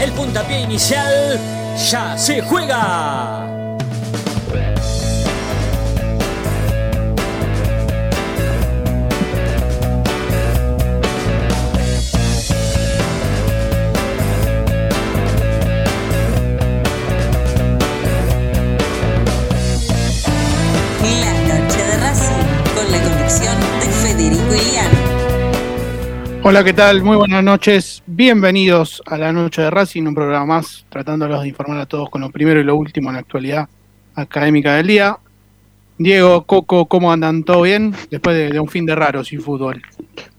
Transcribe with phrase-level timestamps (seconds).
[0.00, 1.38] el puntapié inicial
[1.90, 3.41] ya se juega.
[26.44, 27.02] Hola, ¿qué tal?
[27.02, 28.02] Muy buenas noches.
[28.04, 32.20] Bienvenidos a la noche de Racing, un programa más tratándolos de informar a todos con
[32.20, 33.68] lo primero y lo último en la actualidad
[34.16, 35.16] académica del día.
[35.98, 37.44] Diego, Coco, ¿cómo andan?
[37.44, 37.94] ¿Todo bien?
[38.10, 39.80] Después de, de un fin de raro sin fútbol.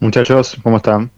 [0.02, 1.10] Muchachos, ¿cómo están?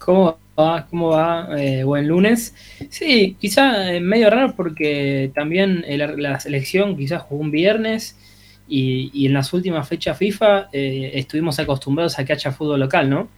[0.00, 0.84] ¿Cómo va?
[0.90, 1.48] ¿Cómo va?
[1.56, 2.56] Eh, buen lunes.
[2.90, 8.18] Sí, quizá eh, medio raro porque también eh, la, la selección quizás jugó un viernes
[8.66, 13.08] y, y en las últimas fechas FIFA eh, estuvimos acostumbrados a que haya fútbol local,
[13.08, 13.28] ¿no?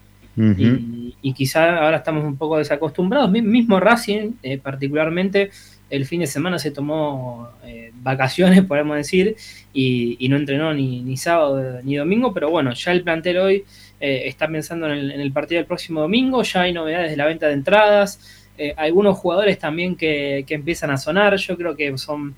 [0.58, 3.30] Y, y quizá ahora estamos un poco desacostumbrados.
[3.30, 5.50] Mi- Mismo Racing, eh, particularmente,
[5.90, 9.36] el fin de semana se tomó eh, vacaciones, podemos decir,
[9.72, 13.64] y, y no entrenó ni, ni sábado ni domingo, pero bueno, ya el plantel hoy
[14.00, 17.16] eh, está pensando en el, en el partido del próximo domingo, ya hay novedades de
[17.16, 18.18] la venta de entradas,
[18.58, 22.34] eh, algunos jugadores también que, que empiezan a sonar, yo creo que son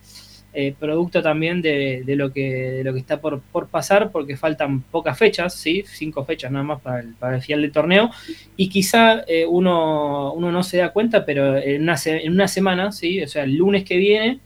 [0.59, 4.37] eh, producto también de, de lo que, de lo que está por, por pasar, porque
[4.39, 5.85] faltan pocas fechas, ¿sí?
[5.87, 8.11] cinco fechas nada más para el, para el final del torneo,
[8.57, 12.49] y quizá eh, uno, uno no se da cuenta, pero en una, se- en una
[12.49, 13.23] semana, ¿sí?
[13.23, 14.41] o sea, el lunes que viene,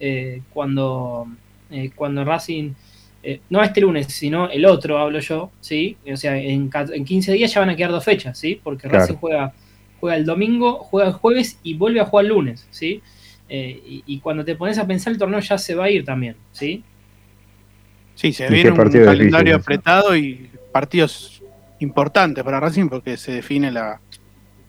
[0.00, 1.26] eh, cuando,
[1.96, 2.72] cuando Racing,
[3.50, 5.96] no este lunes, sino el otro, hablo yo, ¿sí?
[6.10, 8.58] o sea, en, en 15 días ya van a quedar dos fechas, ¿sí?
[8.62, 9.00] porque Claro.
[9.00, 9.52] Racing juega,
[10.00, 13.02] juega el domingo, juega el jueves y vuelve a jugar el lunes, ¿sí?
[13.48, 16.04] Eh, y, y cuando te pones a pensar, el torneo ya se va a ir
[16.04, 16.84] también, ¿sí?
[18.14, 19.54] Sí, se ¿Y viene un calendario difícil?
[19.54, 21.42] apretado y partidos
[21.80, 24.00] importantes para Racing porque se define la,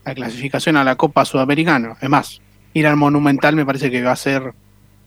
[0.06, 1.98] la clasificación a la Copa Sudamericana.
[2.00, 2.42] Es más,
[2.74, 4.54] ir al Monumental me parece que va a ser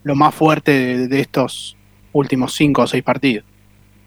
[0.03, 1.77] lo más fuerte de, de estos
[2.13, 3.45] últimos cinco o seis partidos.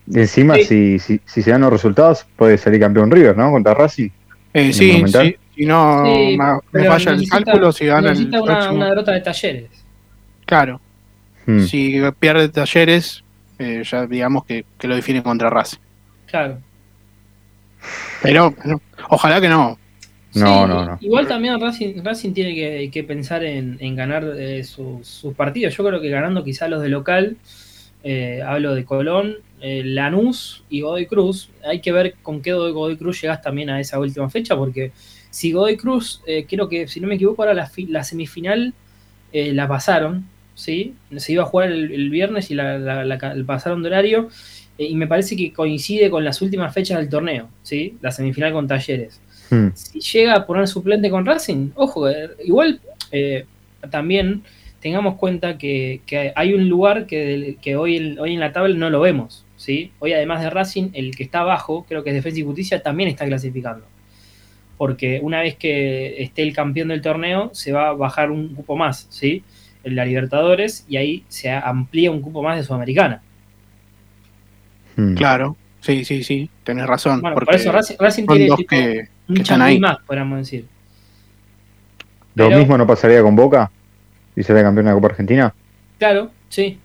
[0.07, 0.65] Y encima, Sí.
[0.65, 3.49] si, si, si se dan los resultados, puede salir campeón River, ¿no?
[3.51, 4.09] Contra Racing.
[4.53, 6.37] Eh, sí, sí, si no Sí,
[6.73, 9.69] me, falla el cálculo, si gana el necesita una, próximo- una derrota de talleres.
[10.45, 10.81] Claro,
[11.47, 11.59] Hmm.
[11.61, 13.23] si pierde talleres,
[13.59, 15.77] eh, ya digamos que, que lo define contra Racing.
[16.27, 16.57] Claro.
[18.21, 18.53] Pero
[19.09, 19.77] ojalá que no.
[20.33, 20.97] No, Sí, no, no.
[20.99, 25.77] Igual también Racing, Racing tiene que, que pensar en, en ganar eh, sus, sus partidos.
[25.77, 27.37] Yo creo que ganando quizá los de local,
[28.03, 32.97] eh, hablo de Colón, eh, Lanús y Godoy Cruz, hay que ver con qué Godoy
[32.97, 34.91] Cruz llegas también a esa última fecha, porque
[35.35, 38.73] si Godoy Cruz, eh, creo que si no me equivoco, ahora la, fi- la semifinal
[39.33, 40.23] eh, la pasaron,
[40.55, 40.93] ¿sí?
[41.17, 44.29] Se iba a jugar el, el viernes y la, pasaron de horario,
[44.77, 47.97] eh, y me parece que coincide con las últimas fechas del torneo, ¿sí?
[48.01, 49.19] La semifinal con Talleres
[49.51, 49.67] Hmm.
[49.75, 52.79] si llega a poner suplente con Racing, ojo, eh, igual
[53.91, 54.41] también
[54.79, 58.75] tengamos cuenta que, que hay un lugar que, que hoy, en- hoy en la tabla
[58.75, 59.43] no lo vemos.
[59.57, 59.91] ¿sí?
[59.99, 63.09] Hoy además de Racing, el que está abajo, creo que es Defensa y Justicia, también
[63.09, 63.85] está clasificando.
[64.77, 68.75] Porque una vez que esté el campeón del torneo, se va a bajar un cupo
[68.75, 69.43] más, ¿sí?
[69.83, 73.21] En la Libertadores, y ahí se amplía un cupo más de Sudamericana.
[74.95, 75.13] Hmm.
[75.15, 77.21] Claro, sí, sí, sí, tenés razón.
[77.21, 79.79] Bueno, porque por eso Racing, tiene dos tipo, que, un que están champú ahí.
[79.79, 80.65] más, podríamos decir.
[82.35, 83.71] ¿Lo Pero- mismo no pasaría con Boca?
[84.35, 85.53] Si sería campeón de la Copa Argentina.
[85.97, 86.79] Claro, sí.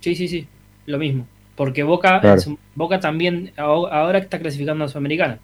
[0.00, 0.46] Sí, sí, sí.
[0.86, 1.26] Lo mismo.
[1.54, 2.40] Porque Boca, Claro.
[2.74, 5.38] Boca también aho- ahora está clasificando a Sudamericana.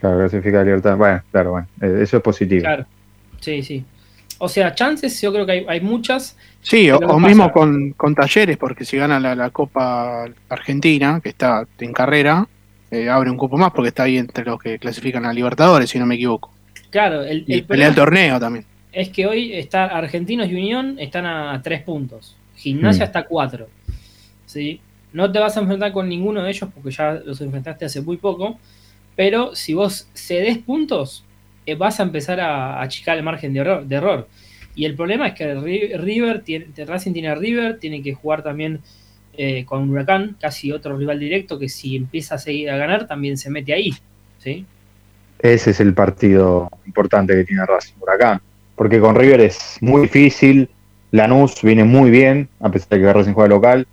[0.00, 0.96] Claro, clasifica libertad.
[0.96, 1.66] Bueno, claro, bueno.
[1.80, 2.62] eh, eso es positivo.
[2.62, 2.86] Claro.
[3.40, 3.84] Sí, sí.
[4.38, 6.36] O sea, chances yo creo que hay, hay muchas.
[6.60, 11.66] Sí, o, mismo con, con Talleres, porque si gana la, la Copa Argentina, que está
[11.78, 12.46] en carrera,
[12.90, 15.98] eh, abre un cupo más porque está ahí entre los que clasifican a Libertadores, si
[15.98, 16.52] no me equivoco.
[16.90, 18.66] Claro, el, Y el pelea el torneo también.
[18.92, 22.36] es que hoy está Argentinos y Unión están a tres puntos.
[22.56, 23.06] Gimnasia Hmm.
[23.06, 23.68] está a cuatro.
[24.44, 24.80] ¿sí?
[25.12, 28.18] No te vas a enfrentar con ninguno de ellos porque ya los enfrentaste hace muy
[28.18, 28.58] poco.
[29.16, 31.24] Pero si vos cedes puntos,
[31.64, 34.28] eh, vas a empezar a, a achicar el margen de error, de error.
[34.74, 38.42] Y el problema es que Ri- River, tiene, Racing tiene a River, tiene que jugar
[38.42, 38.80] también
[39.38, 43.36] eh, con Huracán, casi otro rival directo que si empieza a seguir a ganar también
[43.38, 43.90] se mete ahí.
[44.38, 44.64] ¿sí?
[45.38, 47.94] Ese es el partido importante que tiene Racing.
[48.00, 48.40] Huracán.
[48.74, 50.68] porque con River es muy difícil,
[51.10, 53.86] Lanús viene muy bien, a pesar de que Racing juega local,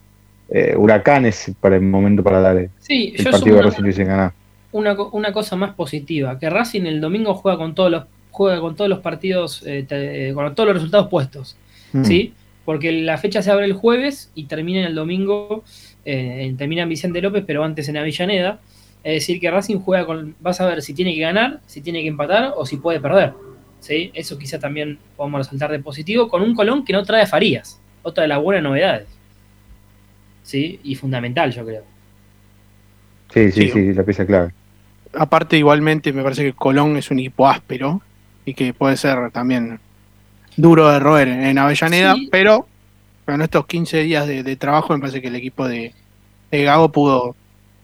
[0.50, 4.04] eh, Huracán es para el momento para dar Sí, el partido de sumo Racing que
[4.04, 4.34] ganar.
[4.74, 8.60] Una, co- una cosa más positiva, que Racing el domingo juega con todos los juega
[8.60, 11.56] con todos los partidos, eh, te- eh, con todos los resultados puestos,
[11.94, 12.04] Mm.
[12.04, 12.34] ¿sí?
[12.66, 15.64] Porque la fecha se abre el jueves y termina en el domingo,
[16.06, 18.60] eh, termina en Vicente López, pero antes en Avellaneda.
[19.04, 22.02] Es decir, que Racing juega con, vas a ver si tiene que ganar, si tiene
[22.02, 23.34] que empatar o si puede perder.
[23.82, 24.10] ¿sí?
[24.14, 27.80] Eso quizá también podemos resaltar de positivo, con un Colón que no trae a Farías,
[28.02, 29.08] otra de las buenas novedades.
[30.42, 30.80] ¿Sí?
[30.84, 31.84] Y fundamental, yo creo.
[33.34, 33.70] Sí, sí, Sí.
[33.72, 34.52] sí, la pieza clave.
[35.16, 38.02] Aparte, igualmente, me parece que Colón es un equipo áspero
[38.46, 39.80] y que puede ser también
[40.58, 42.30] duro de roer en Avellaneda, Sí.
[42.32, 42.68] pero
[43.26, 45.94] con estos 15 días de, de trabajo me parece que el equipo de,
[46.52, 47.36] de Gago pudo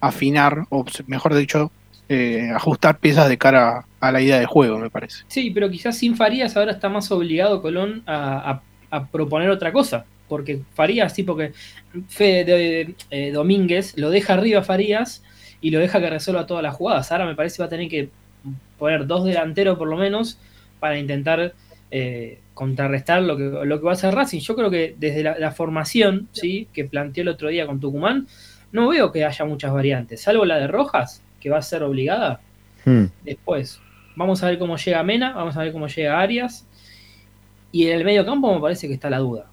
[0.02, 1.72] afinar, o mejor dicho,
[2.10, 5.24] eh, ajustar piezas de cara a la idea de juego, me parece.
[5.28, 8.62] Sí, pero quizás sin Farías ahora está más obligado Colón a, a-
[8.98, 10.06] a proponer otra cosa.
[10.28, 11.54] Porque Farías, sí, porque
[12.08, 15.24] Fede de- eh, Domínguez lo deja arriba a Farías
[15.62, 17.12] y lo deja que resuelva todas las jugadas.
[17.12, 18.10] Ahora me parece que va a tener que
[18.78, 20.40] poner dos delanteros por lo menos
[20.80, 21.54] para intentar
[21.92, 24.40] eh, contrarrestar lo que, lo que va a hacer Racing.
[24.40, 26.68] Yo creo que desde la, la formación ¿sí?
[26.74, 28.28] que planteó el otro día con Tucumán,
[28.72, 32.42] no veo que haya muchas variantes, salvo la de Rojas, que va a ser obligada.
[32.86, 33.06] Mm.
[33.24, 33.82] Después,
[34.16, 36.66] vamos a ver cómo llega Mena, vamos a ver cómo llega Arias.
[37.72, 39.46] Y en el medio campo me parece que está la duda.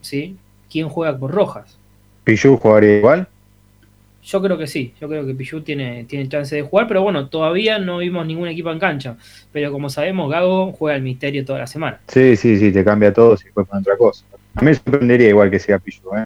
[0.00, 0.36] ¿Sí?
[0.70, 1.78] ¿Quién juega por Rojas?
[2.24, 3.28] Pichu jugaría igual.
[4.24, 7.28] Yo creo que sí, yo creo que Pichu tiene, tiene chance de jugar, pero bueno,
[7.28, 9.16] todavía no vimos ningún equipo en cancha.
[9.50, 12.00] Pero como sabemos, Gago juega el misterio toda la semana.
[12.06, 14.24] Sí, sí, sí, te cambia todo si después poner otra cosa.
[14.54, 16.24] A mí me sorprendería igual que sea Pichu, ¿eh?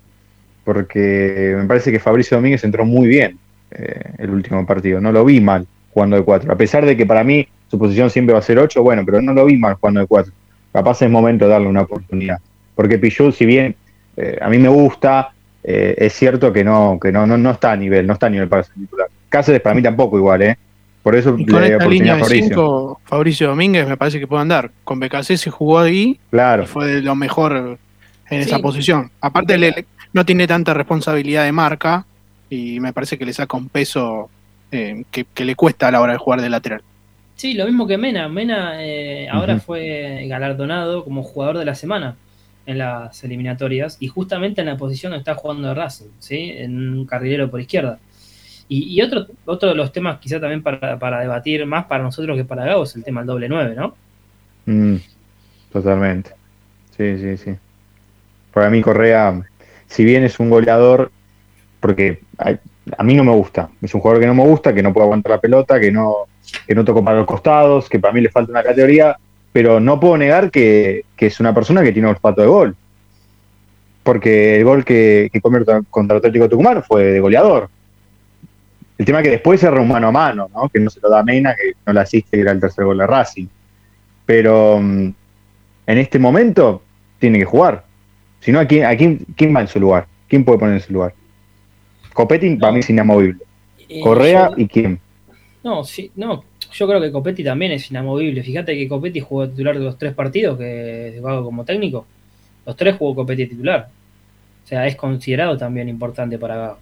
[0.67, 3.39] porque me parece que Fabricio Domínguez entró muy bien
[3.71, 5.01] eh, el último partido.
[5.01, 5.65] No lo vi mal
[5.95, 6.53] jugando de 4.
[6.53, 9.23] A pesar de que para mí su posición siempre va a ser 8, bueno, pero
[9.23, 10.33] no lo vi mal jugando de 4.
[10.73, 12.39] Capaz es momento de darle una oportunidad.
[12.75, 13.77] Porque Pichu, si bien
[14.17, 15.33] eh, a mí me gusta,
[15.69, 18.31] eh, es cierto que no que no, no, no está a nivel, no está a
[18.31, 19.09] nivel para ser titular.
[19.29, 20.57] Cáceres para mí tampoco igual, ¿eh?
[21.03, 22.49] Por eso Y le con doy esta oportunidad línea a de Fabricio.
[22.49, 24.71] 5, Fabricio Domínguez me parece que puede andar.
[24.85, 26.63] Con BKC se jugó ahí Claro.
[26.65, 27.79] y fue de lo mejor
[28.31, 28.49] en Sí.
[28.49, 29.11] esa posición.
[29.21, 32.07] Aparte, le- no tiene tanta responsabilidad de marca
[32.51, 34.31] y me parece que le saca un peso
[34.73, 36.83] eh, que, que le cuesta a la hora de jugar de lateral.
[37.37, 38.29] Sí, lo mismo que Mena.
[38.29, 42.17] Mena eh, ahora fue galardonado como jugador de la semana
[42.67, 46.53] en las eliminatorias y justamente en la posición que está jugando Racing, ¿sí?
[46.57, 47.99] en un carrilero por izquierda.
[48.69, 52.37] Y, y otro, otro de los temas quizá también para, para debatir más para nosotros
[52.37, 53.95] que para Gago es el tema del doble 9, ¿no?
[54.67, 54.97] Mm,
[55.73, 56.33] totalmente.
[56.97, 57.55] Sí, sí, sí.
[58.53, 59.41] Para mí Correa,
[59.87, 61.13] si bien es un goleador,
[61.81, 64.93] porque a, mí no me gusta, es un jugador que no me gusta, que no
[64.93, 66.27] puede aguantar la pelota, que no,
[66.67, 69.17] que no tocó para los costados, que para mí le falta una categoría,
[69.57, 72.77] pero no puedo negar que, que es una persona que tiene olfato de gol.
[74.03, 77.71] Porque el gol que, que contra el Atlético Tucumán fue de goleador.
[78.99, 80.69] El tema es que después era un mano a mano, ¿no?
[80.69, 82.85] que no se lo da a Mena, que no le asiste, que era el tercer
[82.85, 83.47] gol de Racing.
[84.27, 85.09] Pero mm,
[85.87, 86.83] en este momento
[87.19, 87.83] tiene que jugar.
[88.41, 90.07] Si no, ¿a quién, a quién, quién va en su lugar?
[90.29, 91.15] ¿Quién puede poner en su lugar?
[92.13, 93.43] Copetti para mí es inamovible.
[93.89, 95.01] Eh, Correa yo- y quién.
[95.65, 96.45] No, sí, no,
[96.79, 98.43] yo creo que Copetti también es inamovible.
[98.43, 102.07] Fíjate que Copetti jugó titular de los tres partidos que Gago como técnico.
[102.65, 103.89] Los tres jugó Copetti titular.
[104.65, 106.79] O sea, es considerado también importante para Gago.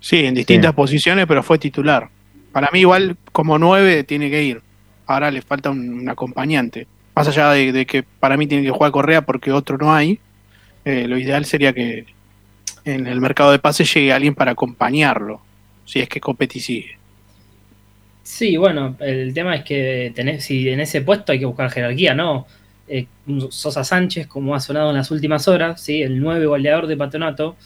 [0.00, 0.76] Sí, en distintas Sí.
[0.76, 2.08] posiciones, pero fue titular.
[2.52, 4.60] Para mí igual como 9 tiene que ir.
[5.06, 6.86] Ahora le falta un, un acompañante.
[7.14, 10.18] Más allá de, de que para mí tiene que jugar Correa porque otro no hay,
[10.84, 12.06] eh, lo ideal sería que
[12.84, 15.40] en el mercado de pases llegue alguien para acompañarlo,
[15.84, 16.96] si es que Copetti sigue.
[18.22, 22.14] Sí, bueno, el tema es que tenés, si en ese puesto hay que buscar jerarquía,
[22.14, 22.46] ¿no?
[22.88, 23.06] Eh,
[23.50, 26.02] Sosa Sánchez, como ha sonado en las últimas horas, ¿sí?
[26.02, 27.56] el nueve goleador de Patronato.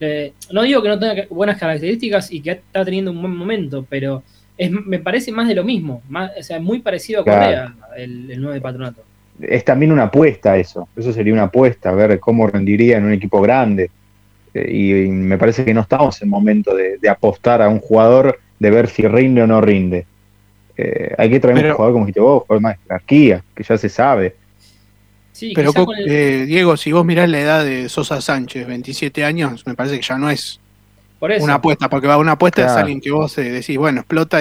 [0.00, 3.86] Eh, no digo que no tenga buenas características y que está teniendo un buen momento,
[3.88, 4.22] pero
[4.58, 6.02] es, me parece más de lo mismo.
[6.08, 7.40] Más, o sea, muy parecido a Claro.
[7.40, 9.02] Correa, el, el 9 de Patronato.
[9.40, 10.88] Es también una apuesta eso.
[10.96, 13.90] Eso sería una apuesta, a ver cómo rendiría en un equipo grande.
[14.52, 17.78] Eh, y, y me parece que no estamos en momento de, de apostar a un
[17.78, 20.06] jugador, de ver si rinde o no rinde.
[20.76, 23.62] Eh, hay que traer Pero- un jugador, como dijiste vos, jugador más de jerarquía, que
[23.64, 24.36] ya se sabe.
[25.32, 29.24] Sí, Pero con el- eh, Diego, si vos mirás la edad de Sosa Sánchez, 27
[29.24, 30.60] años, me parece que ya no es
[31.18, 31.42] por eso.
[31.44, 32.80] una apuesta, porque va una apuesta es Claro.
[32.80, 34.40] alguien que vos eh, decís, bueno, explota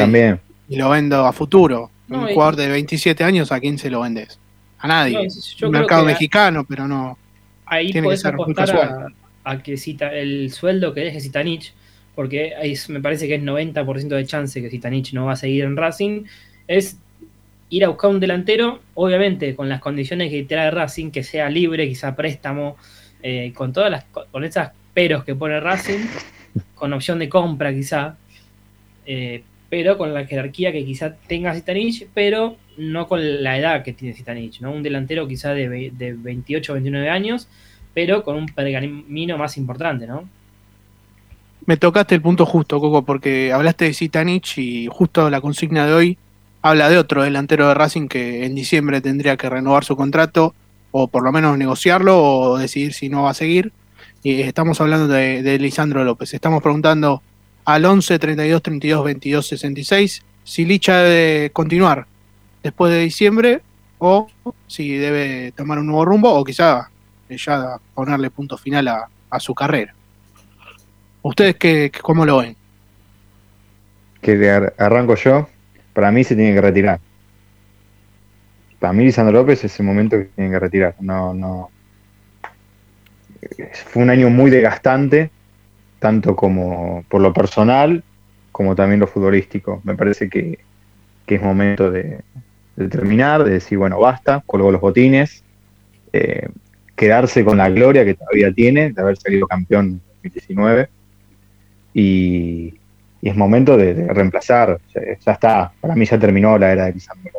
[0.70, 1.90] y, lo vendo a futuro.
[2.08, 4.38] No, un y- jugador de 27 años, ¿a quién se lo vendes?
[4.80, 5.28] A nadie.
[5.60, 7.18] No, un mercado mexicano, pero no.
[7.66, 9.12] ahí Tiene que podés apostar
[9.46, 11.74] a, que cita, el sueldo que deje Zitanich,
[12.16, 15.64] porque es- me parece que es 90% de chance que Zitanich no va a seguir
[15.64, 16.24] en Racing,
[16.68, 16.98] es
[17.70, 21.88] ir a buscar un delantero, obviamente con las condiciones que trae Racing, que sea libre,
[21.88, 22.76] quizá préstamo,
[23.24, 26.00] eh, con todas las con esas peros que pone Racing,
[26.76, 28.18] con opción de compra quizá,
[29.06, 33.94] eh, pero con la jerarquía que quizá tenga Zitanich, pero no con la edad que
[33.94, 34.72] tiene Zitanich, ¿no?
[34.72, 37.48] Un delantero quizá de, de 28 o 29 años,
[37.94, 40.28] pero con un pergamino más importante, ¿no?
[41.66, 45.94] Me tocaste el punto justo, Coco, porque hablaste de Zitanich y justo la consigna de
[45.94, 46.18] hoy
[46.62, 50.54] habla de otro delantero de Racing que en diciembre tendría que renovar su contrato
[50.92, 53.72] o por lo menos negociarlo o decidir si no va a seguir.
[54.24, 56.34] Y estamos hablando de, Lisandro López.
[56.34, 57.22] Estamos preguntando
[57.66, 62.08] al 11 32 32 22 66 si Licha debe continuar
[62.64, 63.62] después de diciembre
[64.00, 64.28] o
[64.68, 66.90] si debe tomar un nuevo rumbo o quizá
[67.30, 69.96] ya ponerle punto final a, su carrera.
[71.22, 72.56] ¿Ustedes qué, cómo lo ven?
[74.22, 75.48] Que arranco yo.
[75.94, 77.00] Para mí se tiene que retirar.
[78.80, 80.96] Para mí Lisandro López es el momento que tiene que retirar.
[81.00, 81.70] No, no.
[83.86, 85.30] Fue un año muy desgastante,
[86.00, 88.04] tanto como por lo personal,
[88.52, 89.82] como también lo futbolístico.
[89.84, 90.60] Me parece que,
[91.28, 92.22] es momento de,
[92.90, 95.44] terminar, de decir, bueno, basta, colgo los botines,
[96.12, 96.50] eh,
[96.96, 100.90] quedarse con la gloria que todavía tiene de haber salido campeón en 2019
[101.94, 102.74] y,
[103.22, 104.80] y es momento de, reemplazar.
[104.94, 107.32] Ya, está, para mí ya terminó la era de Lisandro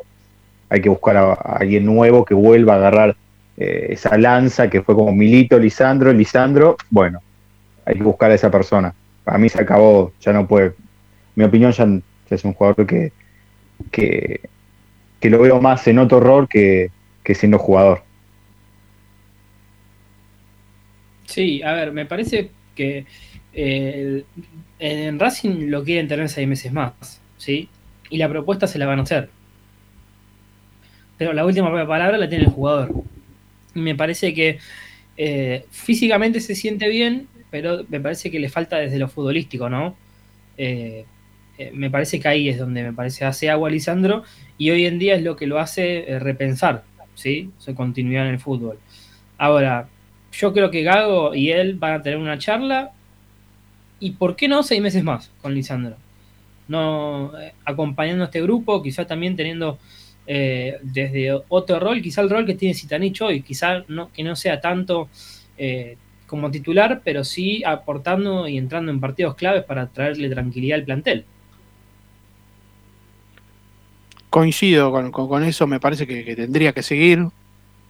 [0.68, 3.16] Hay que buscar a, alguien nuevo que vuelva a agarrar
[3.56, 6.76] eh, esa lanza que fue como Milito, Lisandro, Lisandro.
[6.88, 7.20] Bueno,
[7.84, 8.94] hay que buscar a esa persona.
[9.24, 10.74] Para mí se acabó, ya no puede.
[11.34, 11.86] Mi opinión ya,
[12.30, 13.12] es un jugador que,
[13.90, 14.40] que,
[15.22, 16.90] lo veo más en otro rol que,
[17.24, 18.02] que siendo jugador.
[21.26, 23.06] Sí, a ver, me parece que
[23.54, 24.24] eh,
[24.78, 27.68] en Racing lo quieren tener seis meses más, ¿sí?
[28.10, 29.28] Y la propuesta se la van a hacer.
[31.18, 32.92] Pero la última palabra la tiene el jugador.
[33.74, 34.58] Me parece que
[35.16, 39.96] eh, físicamente se siente bien, pero me parece que le falta desde lo futbolístico, ¿no?
[40.56, 41.04] Eh,
[41.74, 44.24] me parece que ahí es donde me parece hace agua Lisandro
[44.58, 46.82] y hoy en día es lo que lo hace repensar,
[47.14, 47.50] ¿sí?
[47.58, 48.78] Su continuidad en el fútbol.
[49.38, 49.88] Ahora,
[50.32, 52.92] yo creo que Gago y él van a tener una charla
[54.02, 55.94] y por qué no seis meses más con Lisandro.
[56.66, 59.78] No eh, acompañando a este grupo, quizá también teniendo
[60.26, 64.34] eh, desde otro rol, quizá el rol que tiene Sitanich hoy, quizá no, que no
[64.34, 65.08] sea tanto
[65.56, 70.84] eh, como titular, pero sí aportando y entrando en partidos claves para traerle tranquilidad al
[70.84, 71.24] plantel.
[74.30, 77.28] Coincido con, eso, me parece que, tendría que seguir.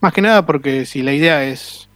[0.02, 1.88] Más que nada porque si la idea es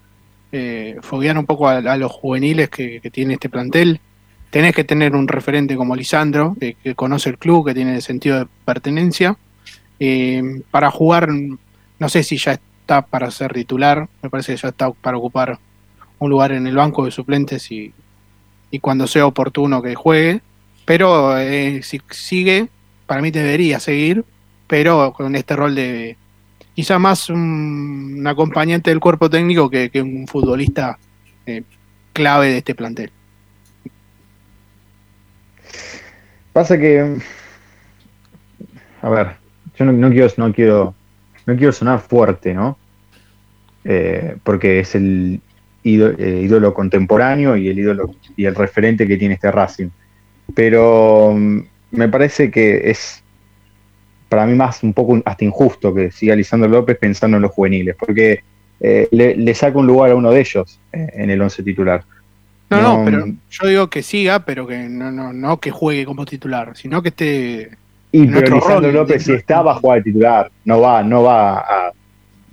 [1.02, 4.00] foguear un poco a, los juveniles que, tiene este plantel,
[4.50, 8.46] tenés que tener un referente como Lisandro, que, conoce el club, que tiene sentido de
[8.64, 9.36] pertenencia.
[9.98, 14.68] Eh, para jugar, no sé si ya está para ser titular, me parece que ya
[14.68, 15.58] está para ocupar
[16.18, 17.92] un lugar en el banco de suplentes y,
[18.80, 20.42] cuando sea oportuno que juegue.
[20.84, 22.68] Pero eh, si sigue,
[23.06, 24.24] para mí debería seguir,
[24.66, 26.16] pero con este rol de
[26.74, 30.98] quizá más un, acompañante del cuerpo técnico que, un futbolista
[31.46, 31.62] eh,
[32.12, 33.10] clave de este plantel.
[36.56, 37.18] Pasa que.
[39.02, 39.36] A ver,
[39.78, 40.94] yo no, quiero, no, quiero,
[41.44, 42.78] no quiero sonar fuerte, ¿no?
[43.84, 45.42] Eh, porque es el
[45.84, 49.90] eh, ídolo, contemporáneo y el ídolo y el referente que tiene este Racing.
[50.54, 51.60] Pero mm,
[51.90, 53.22] me parece que es
[54.30, 57.96] para mí más un poco hasta injusto que siga Lisandro López pensando en los juveniles,
[57.96, 58.40] porque
[58.80, 62.02] eh, le, saca un lugar a uno de ellos en el once titular.
[62.68, 66.24] No, no, pero yo digo que siga, pero que no, no, no que juegue como
[66.24, 67.70] titular, sino que esté.
[68.10, 70.50] Y pero Lisandro López, si está, va a jugar de titular.
[70.64, 71.92] No va, no va a.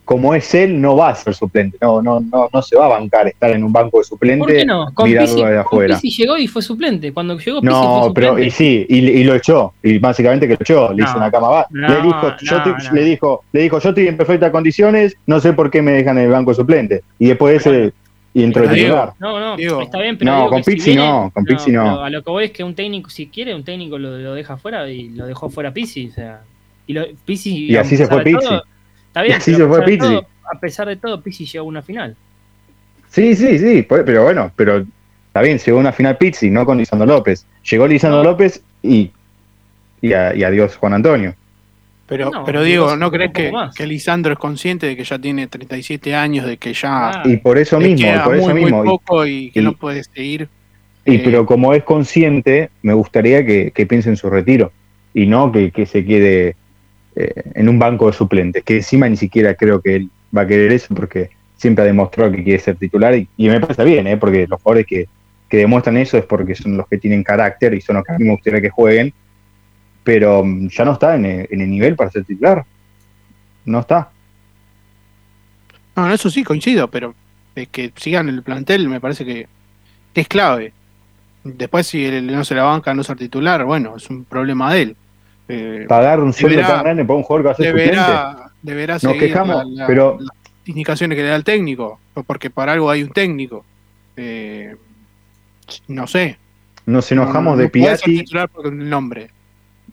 [0.05, 1.77] Como es él, no va a ser suplente.
[1.81, 4.39] No, no, no, no se va a bancar estar en un banco de suplente.
[4.39, 4.93] ¿Por qué no?
[4.93, 5.97] Con Pizzi, de afuera.
[5.97, 7.13] llegó y fue suplente.
[7.13, 9.73] Cuando llegó Pizzi No, fue pero y sí, y, lo echó.
[9.81, 10.93] Y básicamente que lo echó.
[10.93, 11.67] Le hizo una cama va.
[11.71, 15.71] le dijo, yo le dijo, le dijo, yo estoy en perfectas condiciones, no sé por
[15.71, 17.03] qué me dejan en el banco de suplente.
[17.17, 17.93] Y después ese
[18.33, 19.13] y entró de titular.
[19.19, 20.31] No, no, está bien, pero.
[20.31, 22.03] No, con Pixi no, con Pixi no.
[22.03, 24.57] A lo que voy es que un técnico, si quiere, un técnico lo, lo deja
[24.57, 26.09] fuera y lo dejó fuera Pizzi.
[26.09, 26.41] O sea,
[26.87, 28.55] y, lo, Pizzi, y así se fue Pizzi.
[29.07, 30.19] Está bien, y así se fue Pizzi.
[30.51, 32.15] a pesar de todo, Pizzi llegó a una final.
[33.09, 34.83] Sí, sí, sí, pero bueno, pero
[35.27, 37.45] está bien, llegó a una final Pizzi, no con Lisandro López.
[37.69, 39.11] Llegó Lisandro López y,
[40.01, 41.35] y, adiós Juan Antonio.
[42.05, 46.13] Pero, pero digo, ¿no crees que, que, Lisandro es consciente de que ya tiene 37
[46.13, 47.21] años, de que ya.
[47.23, 48.83] y por eso mismo, por eso mismo.
[48.83, 50.49] poco y, que no puede seguir.
[51.05, 54.71] Y pero eh, como es consciente, me gustaría que, piense en su retiro
[55.13, 56.55] y no que, se quede
[57.15, 60.47] eh, en un banco de suplentes, que encima ni siquiera creo que él va a
[60.47, 64.17] querer eso porque siempre ha demostrado que quiere ser titular y, me parece bien, ¿eh?
[64.17, 65.07] porque los jugadores que,
[65.49, 68.25] demuestran eso es porque son los que tienen carácter y son los que a mí
[68.25, 69.13] me gustaría que jueguen,
[70.03, 72.65] pero mm, ya no está en el, nivel para ser titular.
[73.65, 74.09] No está.
[75.95, 77.13] No, eso sí coincido, pero
[77.55, 79.47] es que sigan el plantel me parece que,
[80.13, 80.73] es clave.
[81.43, 84.81] Después si él no se la banca no ser titular, bueno, es un problema de
[84.81, 84.95] él.
[85.47, 88.97] Eh, Pagar un sueldo tan grande para un jugador que va a ser deberá, deberá
[89.01, 90.17] Nos quejamos, pero
[90.65, 93.65] indicaciones que le da el técnico, porque para algo hay un técnico.
[94.15, 94.75] Eh,
[95.87, 96.37] no sé.
[96.85, 98.23] Nos enojamos de Piatti.
[98.63, 99.29] el nombre.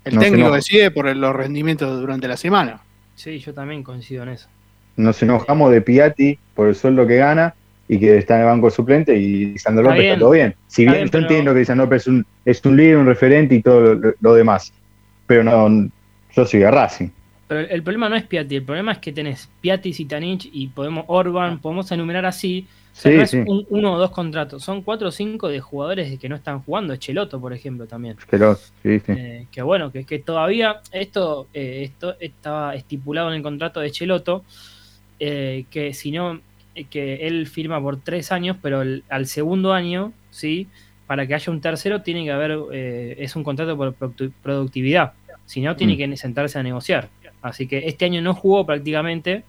[0.04, 2.80] El técnico decide por los rendimientos durante la semana.
[3.14, 4.48] Sí, yo también coincido en eso.
[4.96, 7.54] Nos enojamos de Piatti por el sueldo que gana
[7.86, 10.54] y que está en el banco suplente y Lisandro López está, todo bien.
[10.68, 13.62] Si bien yo entiendo que Lisandro López es un, es un líder, un referente y
[13.62, 14.72] todo lo, demás,
[15.26, 15.90] pero no,
[16.34, 17.08] yo soy de Racing.
[17.48, 21.04] Pero el problema no es Piatti, el problema es que tenés Piatti, Zitanich y podemos
[21.08, 22.66] Orban, podemos enumerar así.
[23.04, 26.36] O no es uno o dos contratos, son cuatro o cinco de jugadores que no
[26.36, 26.96] están jugando.
[26.96, 28.16] Cheloto, por ejemplo, también.
[28.30, 29.12] Cheloto, sí, sí.
[29.12, 33.90] Eh, que bueno, que, que todavía esto, eh, esto estaba estipulado en el contrato de
[33.90, 34.44] Cheloto,
[35.18, 36.40] eh, que si no,
[36.90, 40.66] que él firma por tres años, pero al segundo año, ¿sí?
[41.06, 43.94] Para que haya un tercero, tiene que haber, es un contrato por
[44.42, 45.14] productividad.
[45.46, 45.96] Si no, tiene mm.
[45.96, 47.08] que sentarse a negociar.
[47.42, 49.42] Así que este año no jugó prácticamente.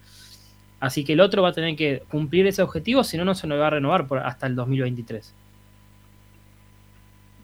[0.81, 3.47] Así que el otro va a tener que cumplir ese objetivo, si no, no se
[3.47, 5.33] lo va a renovar por, hasta el 2023.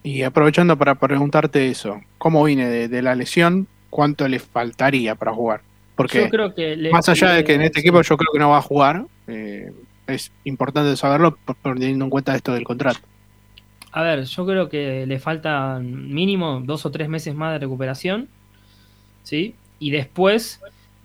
[0.04, 3.68] Y aprovechando para preguntarte eso, ¿cómo viene de, la lesión?
[3.90, 5.62] ¿Cuánto le faltaría para jugar?
[5.96, 8.58] Porque creo que más allá de que en este equipo yo creo que no va
[8.58, 9.72] a jugar, eh,
[10.08, 13.00] es importante saberlo teniendo en cuenta esto del contrato.
[13.92, 18.28] A ver, yo creo que le falta mínimo dos o tres meses más de recuperación,
[19.24, 19.56] ¿sí?
[19.80, 20.60] y después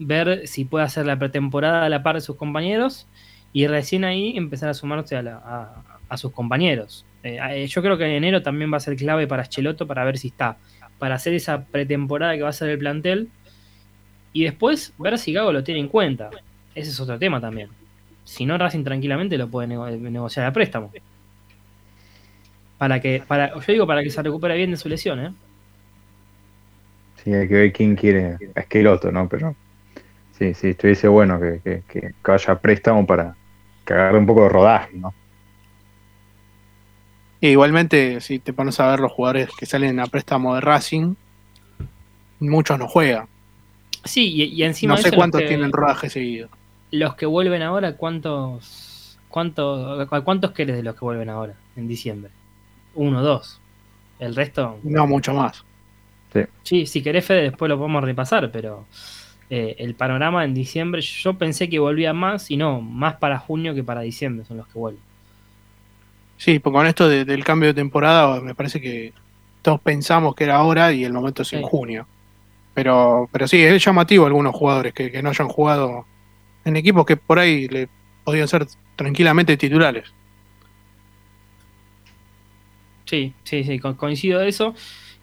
[0.05, 3.07] ver si puede hacer la pretemporada a la par de sus compañeros
[3.51, 7.05] y recién ahí empezar a sumarse a, sus compañeros.
[7.23, 10.03] Eh, eh, yo creo que en enero también va a ser clave para Cheloto para
[10.03, 10.57] ver si está,
[10.99, 13.29] para hacer esa pretemporada que va a ser el plantel
[14.31, 16.29] y después ver si Gago lo tiene en cuenta.
[16.75, 17.69] Ese es otro tema también.
[18.25, 20.91] Si no, Racing tranquilamente lo puede negociar a préstamo.
[22.77, 25.33] Para que, para, yo digo para que se recupere bien de su lesión, ¿eh?
[27.23, 29.29] Sí, hay que ver quién quiere a Esqueloto, ¿no?
[29.29, 29.55] Pero
[30.43, 33.35] sí, sí, estuviese bueno que, que, que, vaya a préstamo para
[33.85, 35.13] que agarre un poco de rodaje, ¿no?
[37.41, 41.15] igualmente, si te pones a ver los jugadores que salen a préstamo de Racing,
[42.39, 43.27] muchos no juegan.
[44.05, 44.95] Sí, y, encima.
[44.95, 46.47] No sé cuántos tienen rodaje seguido.
[46.91, 52.31] Los que vuelven ahora, ¿cuántos, cuántos, ¿cuántos querés de los que vuelven ahora, en diciembre?
[52.95, 53.59] Uno, dos.
[54.19, 54.79] El resto.
[54.83, 55.65] No, mucho más.
[56.63, 56.85] Sí.
[56.85, 58.85] si querés, Fede, después lo podemos repasar, pero
[59.49, 63.75] eh, el panorama en diciembre, yo pensé que volvía más y no, más para junio
[63.75, 65.01] que para diciembre son los que vuelven.
[66.37, 69.13] Sí, porque con esto del cambio de temporada, me parece que
[69.61, 72.05] todos pensamos que era ahora y el momento es en junio.
[72.73, 76.05] Pero, pero sí, es llamativo algunos jugadores que, no hayan jugado
[76.65, 77.87] en equipos que por ahí le
[78.23, 80.13] podían ser tranquilamente titulares.
[83.05, 84.73] Sí, sí, sí, coincido de eso.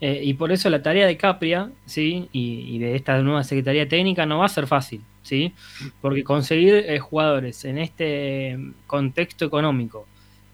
[0.01, 2.29] Eh, y por eso la tarea de Capria, ¿sí?
[2.33, 5.53] Y, de esta nueva Secretaría Técnica no va a ser fácil, ¿sí?
[6.01, 10.07] Porque conseguir eh, jugadores en este contexto económico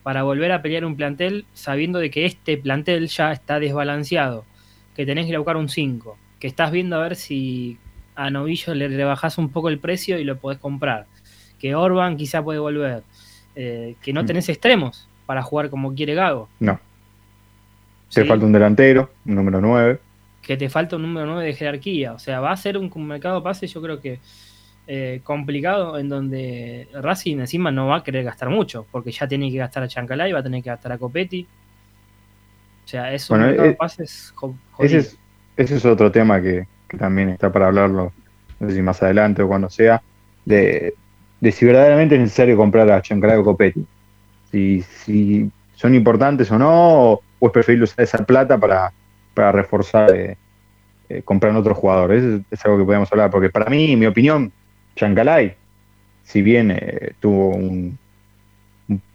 [0.03, 4.45] para volver a pelear un plantel sabiendo de que este plantel ya está desbalanceado,
[4.97, 7.79] que tenés que ir a buscar un 5, que estás viendo a ver si
[8.17, 11.07] a Novillo le rebajas un poco el precio y lo podés comprar,
[11.59, 13.05] que Orban quizá puede volver,
[13.55, 14.27] eh, que no mm.
[14.27, 16.49] tenés extremos para jugar como quiere Gago.
[16.59, 16.81] No.
[18.13, 20.01] Te falta un delantero, un número 9.
[20.43, 22.13] Que te falta un número 9 de jerarquía.
[22.13, 24.21] O sea, va a ser un mercado de pase, yo creo que
[24.89, 29.51] eh, complicado, en donde Racing encima no va a querer gastar mucho, porque ya tiene
[29.51, 31.45] que gastar a Chancalay, va a tener que gastar a Copetti.
[32.85, 34.33] O sea, es un mercado de eh, pases
[34.79, 35.19] ese es,
[35.57, 38.13] ese es otro tema que, también está para hablarlo,
[38.61, 40.01] no sé si más adelante o cuando sea,
[40.45, 40.95] de,
[41.51, 43.85] si verdaderamente es necesario comprar a Chancalay o Copetti.
[44.53, 48.93] Si, si son importantes o no, o es preferible usar esa plata para,
[49.35, 50.37] para reforzar, eh,
[51.09, 52.23] eh, comprar otros jugadores.
[52.23, 54.53] Es, es, algo que podemos hablar, porque para mí, en mi opinión,
[54.97, 55.55] Chancalay,
[56.23, 57.99] si bien eh, tuvo un,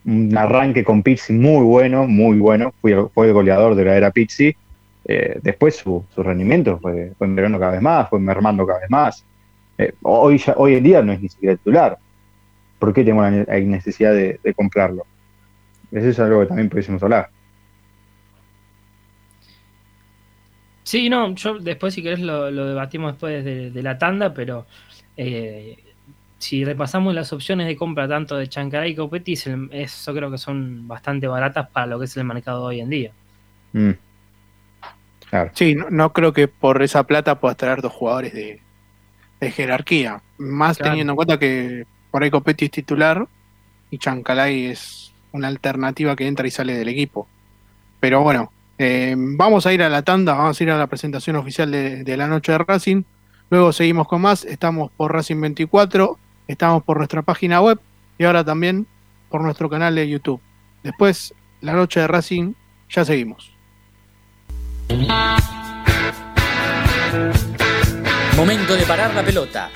[0.06, 4.12] un, arranque con Pizzi muy bueno, muy bueno, fue, fue el goleador de la era
[4.12, 4.56] Pizzi,
[5.42, 9.26] después su, su rendimiento fue, fue cada vez más, fue mermando cada vez más.
[10.04, 11.98] hoy, hoy en día no es ni siquiera titular.
[12.80, 15.06] ¿Por qué tengo la necesidad de, de comprarlo?
[15.92, 17.30] Eso es algo que también pudiésemos hablar.
[20.84, 24.66] Sí, no, yo después si querés lo, debatimos después de, la tanda, pero
[25.16, 25.78] eh,
[26.38, 30.88] si repasamos las opciones de compra tanto de Chancaray y Copetis, eso creo que son
[30.88, 33.12] bastante baratas para lo que es el mercado hoy en día.
[33.74, 33.92] Mm.
[35.54, 38.60] Sí, no, creo que por esa plata puedas traer dos jugadores de,
[39.52, 40.22] jerarquía.
[40.38, 43.28] Más teniendo en cuenta que por ahí Copetti es titular
[43.90, 47.28] y Chancalay es una alternativa que entra y sale del equipo.
[48.00, 51.36] Pero bueno, eh, vamos a ir a la tanda, vamos a ir a la presentación
[51.36, 53.04] oficial de, la noche de Racing.
[53.52, 54.44] Luego seguimos con más.
[54.44, 56.18] Estamos por Racing 24,
[56.48, 57.80] estamos por nuestra página web
[58.18, 58.88] y ahora también
[59.30, 60.42] por nuestro canal de YouTube.
[60.82, 62.54] Después, la noche de Racing,
[62.90, 63.54] ya seguimos.
[68.36, 69.70] Momento de parar la pelota,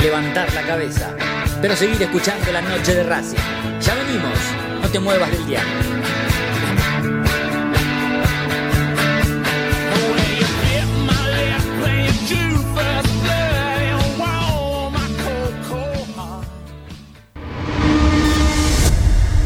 [0.00, 1.16] levantar la cabeza,
[1.60, 3.38] pero seguir escuchando la noche de Racing.
[3.80, 4.38] Ya venimos,
[4.80, 6.03] no te muevas del diario.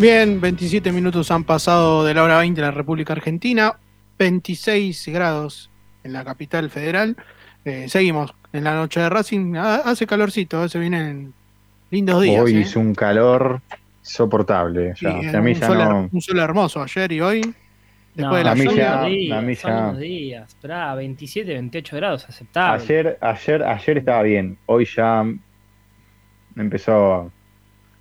[0.00, 3.76] Bien, 27 minutos han pasado de la hora 20 en la República Argentina,
[4.18, 5.70] 26 grados
[6.04, 7.16] en la capital federal.
[7.66, 9.56] Eh, seguimos en la noche de Racing.
[9.56, 11.34] Ha- Hace calorcito, eh, se vienen
[11.90, 12.42] lindos días.
[12.42, 12.60] Hoy eh.
[12.60, 13.60] hizo un calor
[14.00, 14.94] soportable.
[14.96, 15.16] Sí, Ya.
[15.18, 16.08] O sea, a mí un, ya sol, no.
[16.10, 17.54] un sol hermoso ayer y hoy.
[18.14, 18.76] Después de la a mí lluvia.
[18.76, 19.06] ya- Son a
[19.42, 20.48] días, ya- unos días.
[20.48, 22.82] Esperá, 27, 28 grados, aceptable.
[22.82, 24.56] Ayer, ayer, ayer estaba bien.
[24.66, 25.24] Hoy ya
[26.56, 27.28] empezó, a-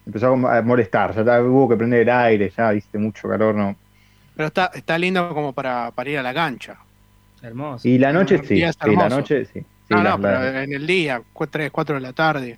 [0.09, 1.23] empezó a molestar.
[1.25, 3.75] Ya hubo que prender el aire, ya viste mucho calor, ¿no?
[4.35, 6.77] Pero está, está lindo como para, para ir a la cancha.
[7.41, 7.87] Hermoso.
[7.87, 9.59] Y la noche El sí, sí, la noche sí.
[9.61, 12.57] Sí, no, la- no, la- pero en el día, 3, 4 de la tarde,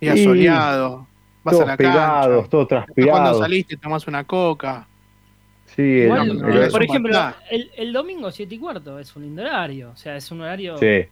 [0.00, 1.06] día Y soleado,
[1.42, 2.50] vas a todos la pegados, cancha.
[2.50, 3.20] todos Después transpirados.
[3.20, 4.86] Cuando saliste tomás una coca.
[5.66, 7.18] Sí, Igual, el- no, pero eh, es- por ejemplo,
[7.50, 9.90] el, el domingo 7 y cuarto es un lindo horario.
[9.90, 10.76] O sea, es un horario.
[10.78, 11.04] sí.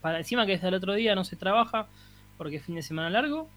[0.00, 1.86] Para encima que desde el otro día no se trabaja
[2.38, 3.48] porque es fin de semana largo.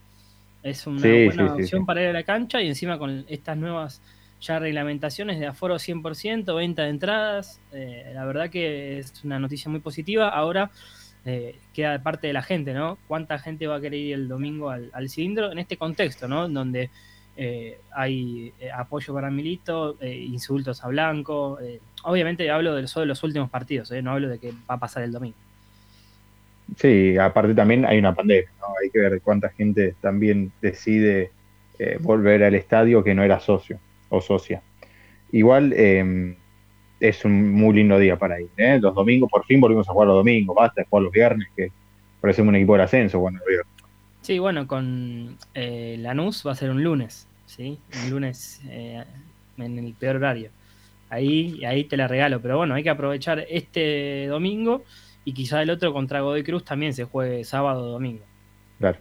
[0.63, 1.85] Es una Sí, buena sí, opción sí.
[1.85, 4.01] para ir a la cancha y encima con estas nuevas
[4.41, 7.59] ya reglamentaciones de aforo 100%, venta de entradas.
[7.71, 10.29] eh, la verdad que es una noticia muy positiva.
[10.29, 10.71] Ahora
[11.25, 12.97] eh, queda de parte de la gente, ¿no?
[13.07, 16.47] ¿Cuánta gente va a querer ir el domingo al, al cilindro en este contexto, ¿no?
[16.49, 16.89] Donde
[17.37, 21.57] eh, hay eh, apoyo para Milito, insultos a Blanco.
[22.03, 24.01] obviamente hablo de, solo de los últimos partidos, ¿eh?
[24.01, 25.37] no hablo de que va a pasar el domingo.
[26.77, 28.67] Sí, aparte también hay una pandemia, ¿no?
[28.81, 31.31] Hay que ver cuánta gente también decide
[31.79, 34.61] eh, volver al estadio que no era socio o socia.
[35.31, 36.35] Igual eh,
[36.99, 38.79] es un muy lindo día para ir, ¿eh?
[38.81, 41.69] Los domingos, por fin volvimos a jugar los domingos, basta de jugar los viernes, que
[42.21, 43.65] parecemos un equipo del ascenso cuando los.
[44.21, 47.77] Sí, bueno, con eh, Lanús va a ser un lunes, ¿sí?
[48.05, 49.03] Un lunes eh,
[49.57, 50.49] en el peor horario.
[51.09, 54.83] Ahí, ahí te la regalo, pero bueno, hay que aprovechar este domingo
[55.25, 58.23] y quizá el otro contra Godoy Cruz también se juegue sábado o domingo.
[58.79, 58.97] Claro.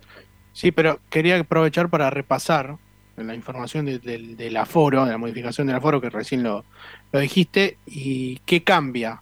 [0.52, 2.76] Sí, pero quería aprovechar para repasar
[3.16, 6.64] la información de- del- del aforo, de la modificación del aforo que recién lo,
[7.12, 9.20] lo dijiste, y qué cambia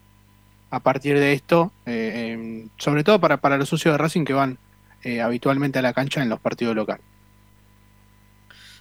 [0.70, 4.58] a partir de esto, eh, sobre todo para, para los socios de Racing que van
[5.02, 7.04] eh, habitualmente a la cancha en los partidos locales.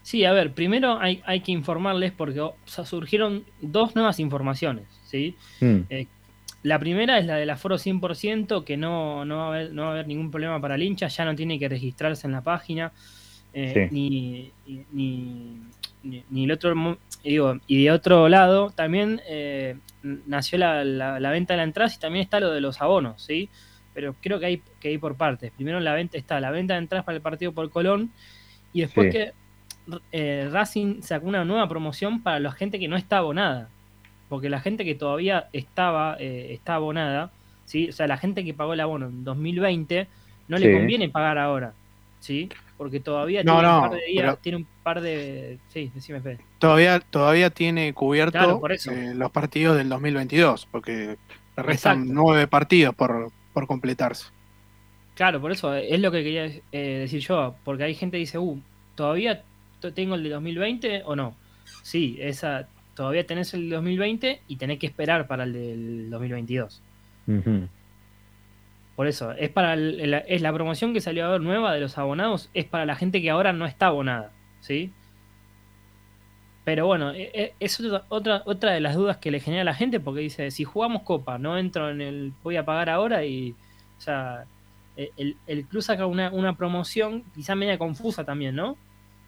[0.02, 4.86] Sí, a ver, primero hay, hay que informarles porque o sea, surgieron dos nuevas informaciones,
[5.06, 5.36] ¿sí?
[5.62, 5.82] Mm.
[6.64, 9.88] La primera es la del aforo 100%, que no, no, va a haber, no va
[9.90, 12.92] a haber ningún problema para el hincha, ya no tiene que registrarse en la página,
[13.54, 13.96] eh, Sí.
[13.96, 14.52] ni,
[14.92, 15.58] ni,
[16.04, 21.32] ni- ni el otro, digo, y de otro lado también eh, nació la, la- la
[21.32, 23.50] venta de la entrada y también está lo de los abonos, ¿sí?
[23.94, 25.52] Pero creo que hay que ir por partes.
[25.52, 28.12] Primero la venta está la venta de entradas para el partido por Colón
[28.74, 29.18] y después Sí.
[29.20, 29.32] que
[30.12, 33.70] eh, Racing sacó una nueva promoción para la gente que no está abonada.
[34.30, 37.32] Porque la gente que todavía estaba eh, está abonada,
[37.66, 37.90] ¿sí?
[37.90, 40.08] o sea, la gente que pagó el abono en 2020,
[40.48, 40.64] no Sí.
[40.64, 41.74] le conviene pagar ahora.
[42.22, 42.50] ¿sí?
[42.78, 45.58] Porque todavía No, tiene no, un par de días, pero- tiene un par de...
[45.70, 46.40] Sí, decime, Fede.
[46.60, 48.92] Todavía, todavía tiene cubierto Claro, por eso.
[48.92, 51.16] eh, los partidos del 2022, porque
[51.56, 52.14] le restan Exacto.
[52.14, 54.26] nueve partidos por, por completarse.
[55.16, 56.62] Claro, por eso eh, es lo que quería eh,
[57.00, 58.60] decir yo, porque hay gente que dice, uh,
[58.96, 59.44] ¿todavía
[59.96, 61.36] tengo el de 2020 o no?
[61.84, 62.68] Sí, esa
[63.00, 66.82] todavía tenés el de 2020 y tenés que esperar para el del 2022.
[67.28, 67.70] Ujú.
[68.98, 71.80] Por eso, es para el- el- es la promoción que salió a ver nueva de
[71.80, 74.92] los abonados, es para la gente que ahora no está abonada, ¿sí?
[76.66, 79.74] Pero bueno, e- e- es otra, otra, de las dudas que le genera a la
[79.76, 83.52] gente, porque dice, si jugamos Copa, no entro en el, voy a pagar ahora y,
[83.98, 84.44] o sea,
[84.98, 88.76] e- el, el club saca una, una promoción quizá media confusa también, ¿no?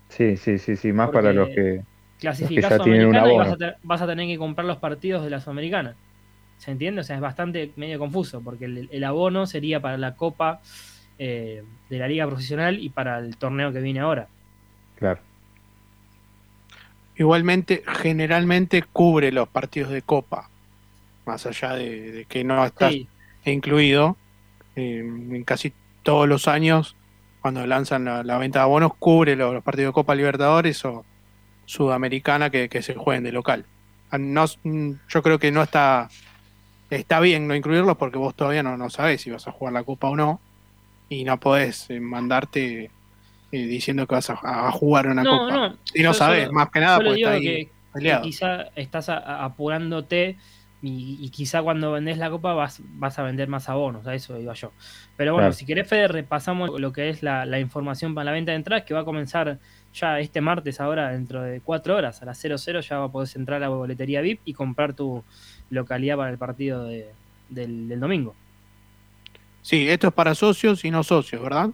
[0.10, 1.84] Sí, sí, sí, sí, más Porque para los que
[2.21, 5.41] Clasificás un Sudamericana y vas a, vas a tener que comprar los partidos de la
[5.41, 5.95] Sudamericana.
[6.60, 7.01] ¿Se entiende?
[7.01, 10.62] O sea, es bastante medio confuso, porque el, el abono sería para la Copa
[11.17, 14.27] eh, de la Liga Profesional y para el torneo que viene ahora.
[14.97, 15.19] Claro.
[17.15, 20.49] Igualmente, generalmente cubre los partidos de Copa,
[21.25, 23.07] más allá de, de que no está Sí.
[23.45, 24.15] incluido.
[24.75, 26.95] eh, en casi todos los años,
[27.41, 31.03] cuando lanzan la, la venta de abonos, cubre los, los partidos de Copa Libertadores o
[31.71, 33.65] Sudamericana que, que se jueguen de local.
[34.10, 34.45] Ah, No,
[35.07, 36.10] yo creo que no está
[36.89, 39.84] está bien no incluirlos porque vos todavía no, no sabés si vas a jugar la
[39.84, 40.41] Copa o no
[41.07, 42.91] y no podés eh, mandarte
[43.53, 45.55] eh, diciendo que vas a, a jugar una No, Copa.
[45.69, 48.23] no, Si no sabés, solo- más que nada porque está ahí que, que peleado.
[48.23, 50.38] quizá estás a- a- apurándote
[50.81, 54.38] y, y quizá cuando vendés la copa vas, vas a vender más abonos, a eso
[54.39, 54.73] iba yo.
[55.15, 55.53] Pero bueno, Claro.
[55.53, 58.84] si querés, Fede, repasamos lo que es la, la información para la venta de entradas,
[58.86, 59.60] que va a comenzar
[59.93, 63.67] ya este martes, ahora dentro de cuatro horas, a las 00 ya podés entrar a
[63.67, 65.23] la boletería VIP y comprar tu
[65.69, 67.10] localidad para el partido de-
[67.49, 68.36] del, del domingo.
[69.62, 71.69] Sí, esto es para socios y no socios, ¿verdad?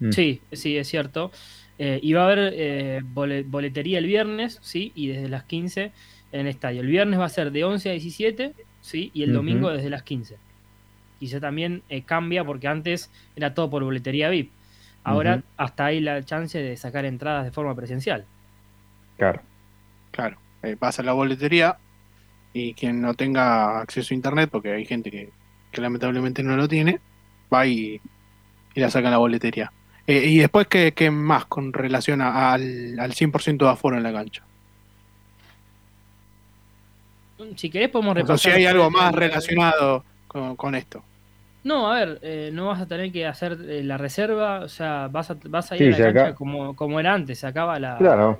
[0.00, 0.10] Mm.
[0.12, 1.30] Sí, sí, es cierto.
[1.78, 4.92] Eh, y va a haber eh, bole- boletería el viernes, ¿sí?
[4.94, 5.92] Y desde las 15
[6.32, 6.82] en el estadio.
[6.82, 8.52] El viernes va a ser de 11 a 17,
[8.82, 9.10] ¿sí?
[9.14, 10.36] Y el domingo desde las 15.
[11.18, 14.50] Quizá también eh, cambia porque antes era todo por boletería VIP.
[15.04, 18.24] Ahora hasta hay la chance de sacar entradas de forma presencial.
[19.16, 19.40] Claro.
[20.10, 21.76] Claro, eh, vas a la boletería
[22.52, 25.30] y quien no tenga acceso a internet, porque hay gente que,
[25.70, 27.00] que lamentablemente no lo tiene,
[27.52, 28.00] va y,
[28.74, 29.72] y la saca en la boletería.
[30.06, 34.02] Eh, y después, ¿qué, qué más con relación a- al, al 100% de aforo en
[34.02, 34.42] la cancha?
[37.56, 38.52] Si querés podemos O sea, repasar.
[38.52, 41.02] si hay algo más el- relacionado con, con esto.
[41.62, 45.08] No, a ver, eh, no vas a tener que hacer eh, la reserva, o sea,
[45.08, 47.78] vas a, vas a ir Sí, a la cancha como, como era antes, se acaba
[47.78, 47.96] la...
[47.98, 48.38] Claro.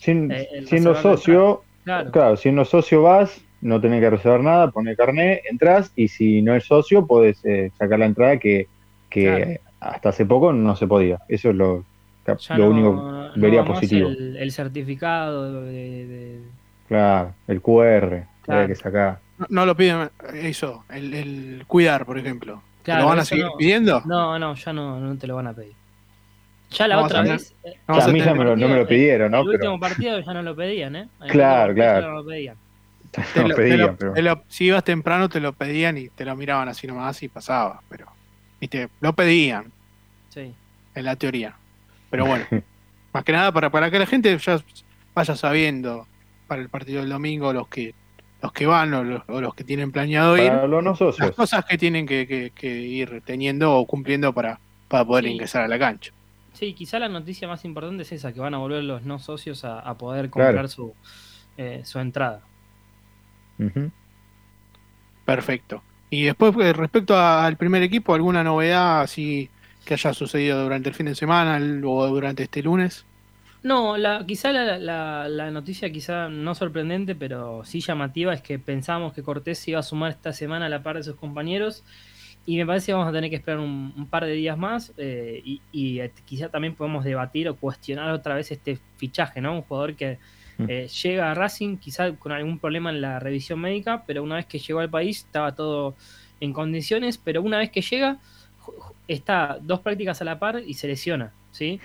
[0.00, 2.36] Sin- eh, siendo la socio, claro.
[2.36, 6.64] siendo socio vas, no tenés que reservar nada, poner carnet, entras y si no es
[6.64, 8.66] socio podés eh, sacar la entrada que,
[9.08, 9.60] que Claro.
[9.80, 11.18] hasta hace poco no se podía.
[11.28, 11.84] Eso es lo,
[12.26, 14.08] lo no- único que vería positivo.
[14.08, 15.72] El, el certificado de,
[16.06, 16.42] de-
[16.86, 18.68] Claro, el QR Claro.
[18.68, 19.18] que sacar.
[19.38, 22.62] No, no lo piden eso, el, el cuidar, por ejemplo.
[22.82, 24.02] ¿Te Claro, ¿Lo van a seguir no- pidiendo?
[24.06, 25.72] No, no, ya no, no te lo van a pedir.
[26.70, 27.54] Ya la No otra a tener- vez.
[27.64, 29.38] eh, no vas a mí ya me lo, no me lo pidieron, ¿no?
[29.40, 31.08] el Pero último partido ya no lo pedían, ¿eh?
[31.22, 32.00] El Claro, claro.
[32.00, 32.56] ya no lo pedían.
[33.10, 35.96] Te no lo- te pedían, lo- pero- te lo- si ibas temprano te lo pedían
[35.96, 38.06] y te lo miraban así nomás y pasaba, pero
[38.60, 39.72] viste, lo pedían
[40.30, 40.52] Sí.
[40.94, 41.54] en la teoría.
[42.10, 42.44] Pero bueno,
[43.14, 44.60] más que nada para, para que la gente ya
[45.14, 46.06] vaya sabiendo
[46.46, 47.94] para el partido del domingo los que
[48.42, 51.30] los que van o los, o los que tienen planeado ir, para los no las
[51.32, 55.30] cosas que tienen que, que- que ir teniendo o cumpliendo para, para poder Sí.
[55.32, 56.12] ingresar a la cancha.
[56.52, 59.64] Sí, quizá la noticia más importante es esa, que van a volver los no socios
[59.64, 60.68] a, a poder comprar Claro.
[60.68, 60.94] su,
[61.56, 62.42] eh, su entrada.
[65.24, 65.82] Perfecto.
[66.10, 69.50] Y después, pues, respecto a- al primer equipo, ¿alguna novedad así
[69.84, 73.04] que haya sucedido durante el fin de semana el- o durante este lunes?
[73.62, 78.58] No, la, quizá la, la- la noticia quizá no sorprendente, pero sí llamativa, es que
[78.58, 81.82] pensamos que Cortés se iba a sumar esta semana a la par de sus compañeros
[82.46, 84.92] y me parece que vamos a tener que esperar un, un par de días más
[84.96, 89.54] eh, y, y, eh, quizá también podemos debatir o cuestionar otra vez este fichaje, ¿no?
[89.56, 90.18] Un jugador que
[90.66, 94.46] eh, llega a Racing quizá con algún problema en la revisión médica, pero una vez
[94.46, 95.96] que llegó al país estaba todo
[96.40, 98.18] en condiciones, pero una vez que llega
[99.06, 101.80] está dos prácticas a la par y se lesiona, ¿sí?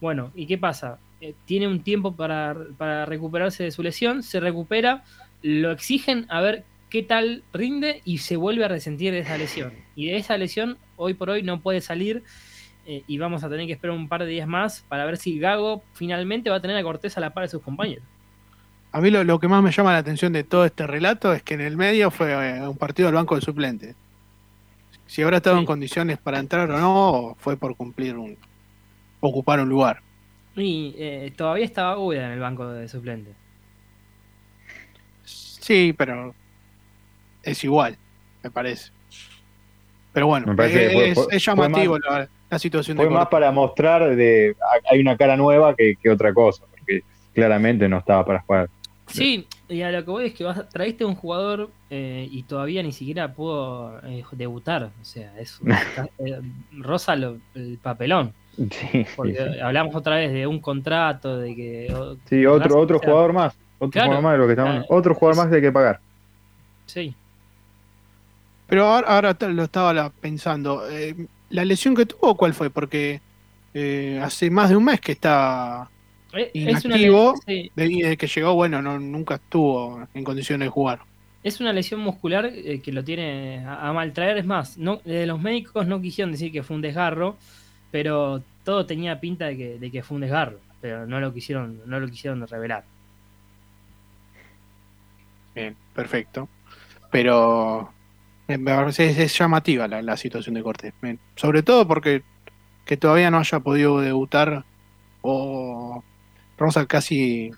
[0.00, 0.98] Bueno, ¿y qué pasa?
[1.20, 5.04] Eh, tiene un tiempo para, para recuperarse de su lesión, se recupera,
[5.42, 9.72] lo exigen a ver qué tal rinde y se vuelve a resentir de esa lesión.
[9.96, 12.22] Y de esa lesión, hoy por hoy, no puede salir
[12.86, 15.38] eh, y vamos a tener que esperar un par de días más para ver si
[15.38, 18.04] Gago finalmente va a tener a Cortés a la par de sus compañeros.
[18.92, 21.42] A mí lo, lo que más me llama la atención de todo este relato es
[21.42, 23.96] que en el medio fue eh, un partido del banco de suplente.
[25.06, 28.38] Si habrá estado en condiciones para entrar o no, o fue por cumplir un.
[29.18, 30.03] ocupar un lugar.
[30.56, 33.32] Y eh, todavía estaba Uda en el banco de suplente.
[35.24, 36.34] Sí, pero
[37.42, 37.96] es igual,
[38.42, 38.90] me parece.
[40.12, 43.02] Pero bueno, Me parece eh, que fue- es, fue- es llamativo la, la situación de
[43.02, 43.30] Fue más Cortés.
[43.32, 44.54] para mostrar de
[44.90, 48.68] hay una cara nueva que, que otra cosa, porque claramente no estaba para jugar.
[49.08, 52.82] Sí, y a lo que voy es que vas, traíste un jugador eh, y todavía
[52.82, 54.90] ni siquiera pudo eh, debutar.
[55.00, 55.74] O sea, es un-
[56.82, 58.32] rosa lo- el papelón.
[58.56, 59.58] Sí, Porque sí, sí.
[59.60, 62.18] hablamos otra vez de un contrato, de que.
[62.28, 63.54] Sí, otro, Racing, otro o sea, jugador más.
[63.78, 64.06] Otro Claro.
[64.06, 64.86] jugador más de lo que estamos.
[64.88, 66.00] Otro jugador más de que pagar.
[66.86, 67.14] Sí.
[68.66, 70.88] Pero ahora, ahora lo estaba pensando.
[70.90, 71.14] eh,
[71.50, 72.70] ¿La lesión que tuvo cuál fue?
[72.70, 73.20] Porque
[73.74, 75.90] eh, hace más de un mes que está
[76.32, 77.34] Eh, es una inactivo.
[77.46, 77.70] sí.
[77.74, 81.00] desde que llegó, bueno, no, nunca estuvo en condiciones de jugar.
[81.42, 84.38] Es una lesión muscular eh, que lo tiene a, a mal traer.
[84.38, 87.36] Es más, no, eh, los médicos no quisieron decir que fue un desgarro,
[87.94, 90.58] pero todo tenía pinta de que, de que fue un desgarro.
[90.80, 92.82] Pero no lo quisieron, no lo quisieron revelar.
[95.54, 96.48] Bien, perfecto.
[97.12, 97.92] Pero
[98.48, 100.92] eh, me parece es, es llamativa la, la situación de Cortés.
[101.00, 102.24] Bien, Sobre todo porque
[102.84, 104.64] que todavía no haya podido debutar
[105.22, 106.02] o
[106.58, 107.52] Rosa casi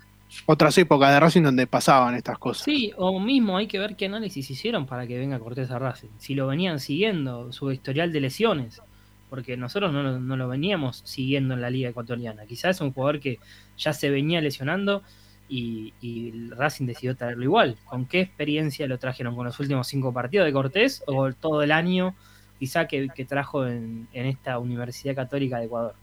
[0.44, 2.64] otras épocas de Racing donde pasaban estas cosas.
[2.66, 6.10] Sí, o mismo hay que ver qué análisis hicieron para que venga Cortés a Racing.
[6.18, 8.82] Si lo venían siguiendo, su historial de lesiones.
[9.28, 12.46] Porque nosotros no, no lo veníamos siguiendo en la Liga Ecuatoriana.
[12.46, 13.38] Quizás es un jugador que
[13.76, 15.02] ya se venía lesionando
[15.48, 17.76] y, Racing decidió traerlo igual.
[17.84, 19.36] ¿Con qué experiencia lo trajeron?
[19.36, 22.14] ¿Con los últimos cinco partidos de Cortés o todo el año
[22.58, 25.94] quizá que, trajo en, esta Universidad Católica de Ecuador?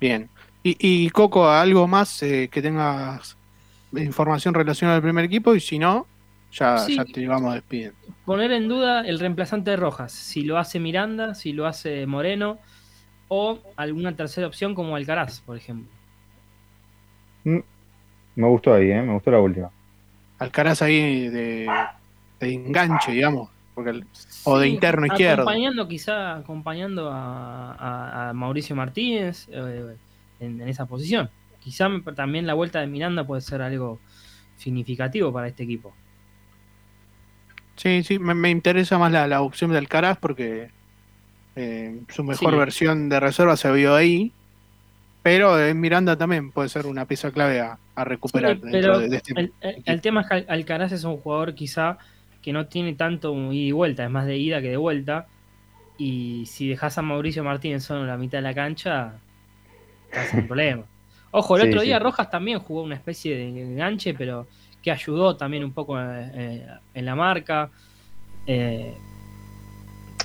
[0.00, 0.28] Bien.
[0.62, 3.36] Y, y Coco, algo más eh, que tengas
[3.92, 6.06] información relacionada al primer equipo y si no,
[6.52, 6.96] ya, Sí.
[6.96, 7.96] ya te vamos despidiendo.
[8.24, 12.58] Poner en duda el reemplazante de Rojas, si lo hace Miranda, si lo hace Moreno
[13.28, 15.90] o alguna tercera opción como Alcaraz, por ejemplo.
[17.44, 17.58] Mm,
[18.36, 19.02] Me gustó ahí, ¿eh?
[19.02, 19.70] me gustó la última.
[20.38, 21.68] Alcaraz ahí de,
[22.40, 23.50] de enganche, digamos.
[23.74, 24.06] Porque el-
[24.44, 25.42] o de interno izquierdo.
[25.42, 29.96] Acompañando quizá, acompañando a, a- a Mauricio Martínez eh,
[30.40, 31.30] en, en esa posición.
[31.60, 33.98] Quizá también la vuelta de Miranda puede ser algo
[34.56, 35.94] significativo para este equipo.
[37.76, 40.74] Sí, sí, me, me interesa más la, la opción de Alcaraz porque
[41.56, 42.58] eh, su mejor Sí.
[42.58, 44.36] versión de reserva se vio ahí.
[45.22, 48.98] Pero en Miranda también puede ser una pieza clave a, a recuperar Sí, dentro pero
[48.98, 51.98] de, de este el, el- el tema es que Al- Alcaraz es un jugador quizá
[52.40, 55.28] que no tiene tanto ida y vuelta, es más de ida que de vuelta.
[55.98, 59.22] Y si dejas a Mauricio Martínez solo en la mitad de la cancha,
[60.10, 60.86] estás en problema.
[61.32, 61.86] Ojo, el Sí, otro sí.
[61.86, 64.48] día Rojas también jugó una especie de enganche, pero
[64.82, 67.70] que ayudó también un poco eh, eh, en la marca.
[68.46, 68.94] Eh,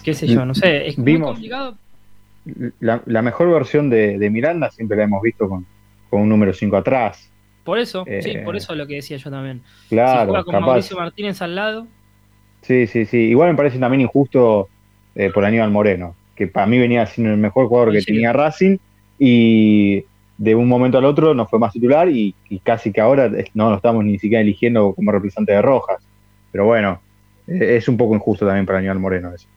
[0.04, 0.88] qué sé yo, no sé.
[0.88, 1.78] Es muy Vimos- complicado.
[2.80, 5.66] La, la mejor versión de, de Miranda siempre la hemos visto con,
[6.10, 7.30] con un número 5 atrás.
[7.66, 9.62] Por eso, sí, por eso lo que decía yo también.
[9.90, 10.66] Claro, juega con capaz.
[10.68, 11.88] Mauricio Martínez al lado,
[12.62, 13.18] Sí, sí, sí.
[13.18, 14.70] Igual me parece también injusto
[15.16, 18.78] eh, por Aníbal Moreno, que para mí venía siendo el mejor jugador que tenía Racing
[19.20, 20.04] y
[20.38, 23.76] de un momento al otro no fue más titular y, casi que ahora no lo
[23.78, 26.04] estamos ni siquiera eligiendo como representante de Rojas.
[26.52, 27.00] Pero bueno,
[27.48, 29.48] eh, es un poco injusto también para Aníbal Moreno eso.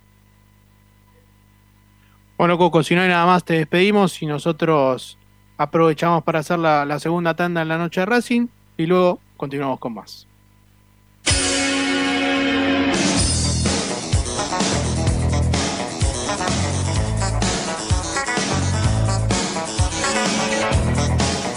[2.39, 5.19] Bueno, Coco, si no hay nada más, te despedimos y nosotros
[5.59, 8.47] aprovechamos para hacer la segunda tanda en la noche de Racing
[8.79, 10.30] y luego continuamos con más.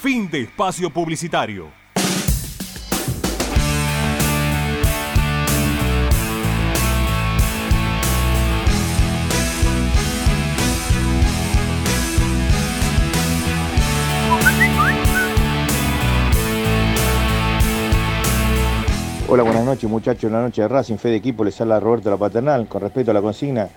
[0.00, 1.66] Fin de espacio publicitario.
[19.26, 22.16] Hola, buenas noches muchachos, la noche de Racing, fe de equipo, les habla Roberto La
[22.16, 23.68] Paternal, con respecto a la consigna.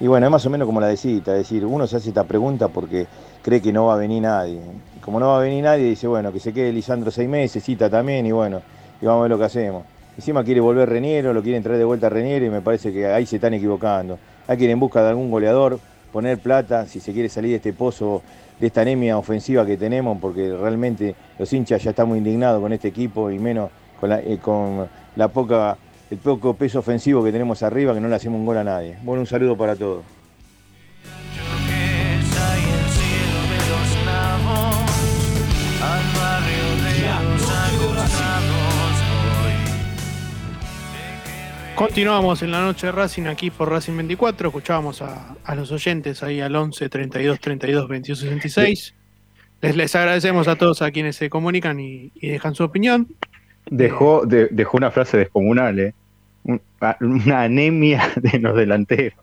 [0.00, 2.08] Y bueno, es más o menos como la de Cita, es decir, uno se hace
[2.08, 3.06] esta pregunta porque
[3.42, 4.60] cree que no va a venir nadie.
[5.06, 7.88] Como no va a venir nadie, dice, bueno, que se quede Lisandro seis meses, Cita
[7.88, 8.60] también, y bueno,
[9.00, 9.84] y vamos a ver lo que hacemos.
[10.16, 13.06] Encima quiere volver Reniero, lo quieren traer de vuelta a Reniero y me parece que
[13.06, 14.18] ahí se están equivocando.
[14.48, 15.78] Hay que ir en busca de algún goleador,
[16.12, 18.20] poner plata, si se quiere salir de este pozo,
[18.58, 22.72] de esta anemia ofensiva que tenemos, porque realmente los hinchas ya están muy indignados con
[22.72, 25.76] este equipo y menos con la, eh, con la poca,
[26.10, 28.96] el poco peso ofensivo que tenemos arriba, que no le hacemos un gol a nadie.
[29.04, 30.15] Bueno, un saludo para todos.
[41.76, 44.48] Continuamos en la noche de Racing aquí por Racing 24.
[44.48, 48.94] Escuchábamos a, a los oyentes ahí al 11 32 32 22 66.
[49.60, 53.08] Les, les agradecemos a todos a quienes se comunican y, y dejan su opinión.
[53.66, 55.94] Dejó, de- dejó una frase descomunal, ¿eh?
[57.00, 59.18] Una anemia de los delanteros.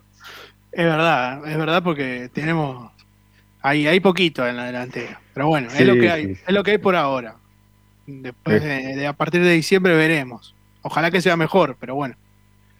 [0.72, 2.91] Es verdad, es verdad porque tenemos.
[3.62, 5.22] Hay, hay poquito en la delantera.
[5.34, 7.36] Pero bueno, Sí, es lo que hay, sí, es lo que hay por ahora.
[8.06, 10.56] Después de, de- a partir de diciembre veremos.
[10.84, 12.16] Ojalá que sea mejor, pero bueno.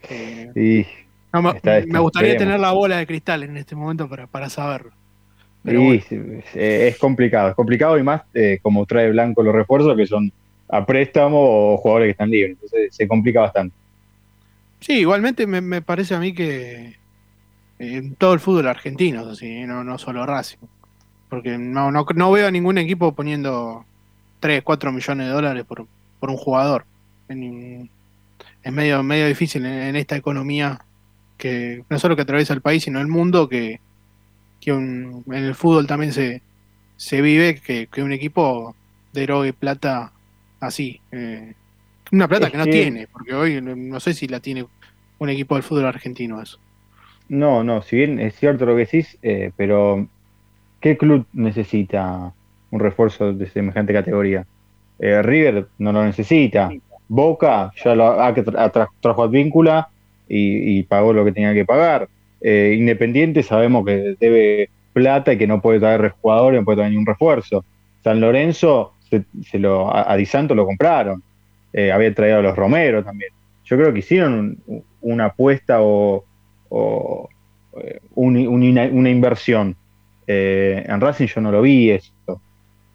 [0.10, 0.86] Eh, Y,
[1.32, 4.92] no, me, gustaría tener la bola de cristal en este momento para, para saberlo.
[5.64, 6.42] Pero y, bueno.
[6.54, 10.32] eh, es complicado, es complicado y más eh, como trae Blanco los refuerzos que son
[10.70, 12.58] a préstamo o jugadores que están libres.
[12.62, 13.76] Entonces se complica bastante.
[14.80, 16.98] Sí, igualmente me, me parece a mí que
[17.80, 20.58] en todo el fútbol argentino, así, no, no solo Racing.
[21.30, 23.86] Porque no, no, no veo a ningún equipo poniendo
[24.40, 25.88] 3, 4 millones de dólares por,
[26.20, 26.86] por un jugador.
[27.30, 27.90] En-
[28.64, 30.80] es medio, medio difícil en, en esta economía
[31.38, 33.80] que no solo que atraviesa el país, sino el mundo, que,
[34.62, 36.42] que un- en el fútbol también se,
[36.96, 38.76] se vive que, que un equipo
[39.12, 40.12] derogue plata
[40.60, 41.00] así.
[41.12, 41.54] eh,
[42.12, 44.66] una plata Es que no que- tiene, porque hoy no- no sé si la tiene
[45.20, 46.60] un equipo del fútbol argentino eso.
[47.30, 50.08] No, no, si bien es cierto lo que decís, eh, pero
[50.80, 52.34] ¿qué club necesita
[52.70, 54.46] un refuerzo de semejante categoría?
[55.00, 56.70] Eh, River no lo necesita.
[57.14, 59.88] Boca ya lo tra- trajo Advíncula
[60.28, 62.08] y, pagó lo que tenía que pagar.
[62.42, 66.92] Eh, Independiente sabemos que debe plata y que no puede traer jugadores, no puede traer
[66.92, 67.64] ni un refuerzo.
[68.04, 71.22] San Lorenzo, se, lo, a, a Di Santo lo compraron.
[71.72, 73.32] Eh, había traído a los Romero también.
[73.66, 76.24] Yo creo que hicieron un- una apuesta o,
[77.80, 79.76] eh, un- una, inversión.
[80.26, 82.42] En Racing yo no lo vi esto.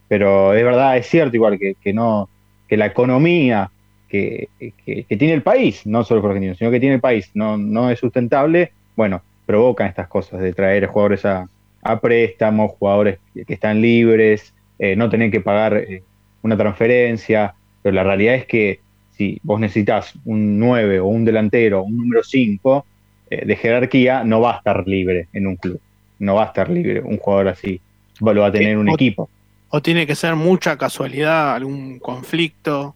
[0.08, 2.28] Pero es verdad, es cierto igual que, que no,
[2.66, 3.70] que la economía
[4.08, 7.30] que, que- que tiene el país, no solo por argentino, sino que tiene el país,
[7.34, 11.48] no, no es sustentable, bueno, provocan estas cosas de traer jugadores a,
[11.82, 16.02] a préstamos, jugadores que, que están libres, eh, no tener que pagar eh,
[16.42, 18.80] una transferencia, pero la realidad es que
[19.12, 22.86] si vos necesitas un 9 o un delantero, un número 5
[23.30, 25.80] eh, de jerarquía, no va a estar libre en un club,
[26.18, 27.80] no va a estar libre un jugador así,
[28.20, 29.28] lo va a tener un o- equipo.
[29.70, 32.94] O tiene que ser mucha casualidad, algún conflicto,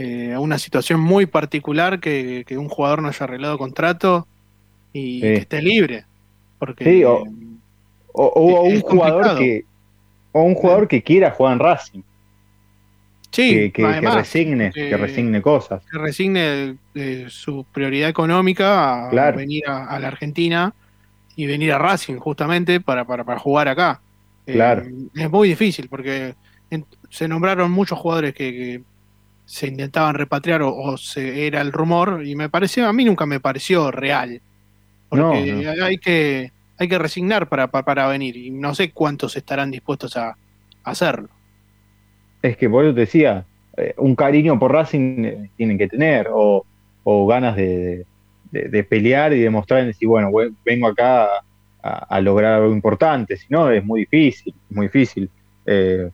[0.00, 4.26] eh, una situación muy particular que, que un jugador no haya arreglado contrato
[4.92, 5.20] y Sí.
[5.20, 6.04] que esté libre.
[6.58, 7.24] Porque Sí, o,
[8.12, 9.64] o- o es un jugador que
[10.32, 12.02] o un jugador que quiera jugar en Racing,
[13.30, 15.82] sí, que, que- que además, resigne, que- que resigne cosas.
[15.90, 19.36] que resigne eh, su prioridad económica a Claro.
[19.38, 20.72] venir a, a la Argentina
[21.36, 24.00] y venir a Racing justamente para, para, para jugar acá.
[24.46, 24.84] Eh, Claro.
[25.14, 26.34] es muy difícil porque
[26.70, 28.82] en- se nombraron muchos jugadores que
[29.50, 33.26] se intentaban repatriar o, o se, era el rumor y me pareció, a mí nunca
[33.26, 34.40] me pareció real.
[35.08, 35.34] Porque No,
[35.76, 35.84] no.
[35.84, 40.16] hay que hay que resignar para, para, para venir y no sé cuántos estarán dispuestos
[40.16, 40.36] a, a
[40.84, 41.28] hacerlo.
[42.42, 43.44] Es que por eso te decía,
[43.76, 46.64] eh, un cariño por Racing eh, tienen que tener, o,
[47.04, 48.06] o ganas de,
[48.50, 50.30] de- de pelear y demostrar, decir, bueno,
[50.64, 51.28] vengo acá
[51.82, 55.30] a, a lograr algo importante, si no es muy difícil, muy difícil.
[55.66, 56.10] Eh,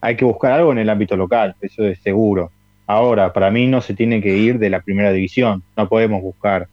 [0.00, 2.50] hay que buscar algo en el ámbito local, eso es seguro.
[2.86, 5.62] Ahora, para mí no se tiene que ir de la primera división.
[5.76, 6.68] No podemos buscar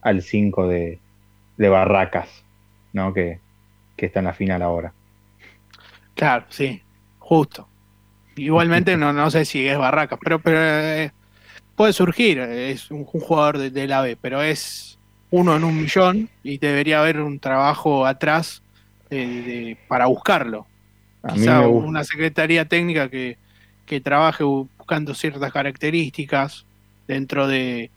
[0.00, 0.98] al 5 de,
[1.56, 2.28] de, Barracas,
[2.92, 3.12] ¿no?
[3.12, 3.38] Que,
[3.96, 4.92] que está en la final ahora.
[6.14, 6.80] Claro, sí,
[7.18, 7.68] justo.
[8.36, 11.12] Igualmente no, no sé si es Barracas, pero, pero eh,
[11.74, 14.98] puede surgir, es un, jugador de, la B, pero es
[15.30, 18.62] uno en un millón y debería haber un trabajo atrás
[19.88, 20.66] para buscarlo.
[21.32, 23.36] Quizá una secretaría técnica que,
[23.86, 24.44] que trabaje
[24.88, 26.64] buscando ciertas características
[27.06, 27.90] dentro de,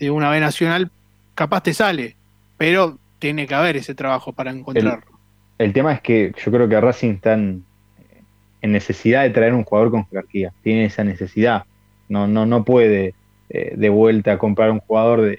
[0.00, 0.90] una B nacional,
[1.36, 2.16] capaz te sale,
[2.58, 5.04] pero tiene que haber ese trabajo para encontrarlo.
[5.58, 7.64] El, tema es que yo creo que Racing está en,
[8.62, 11.66] necesidad de traer un jugador con jerarquía, tiene esa necesidad,
[12.08, 13.14] no, no, no puede
[13.48, 15.38] eh, de vuelta comprar un jugador de,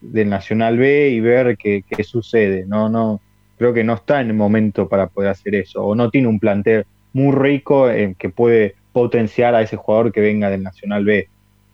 [0.00, 3.20] del Nacional B y ver qué, qué sucede, no, no,
[3.56, 6.40] creo que no está en el momento para poder hacer eso, o no tiene un
[6.40, 11.28] plantel muy rico en que puede potenciar a ese jugador que venga del Nacional B.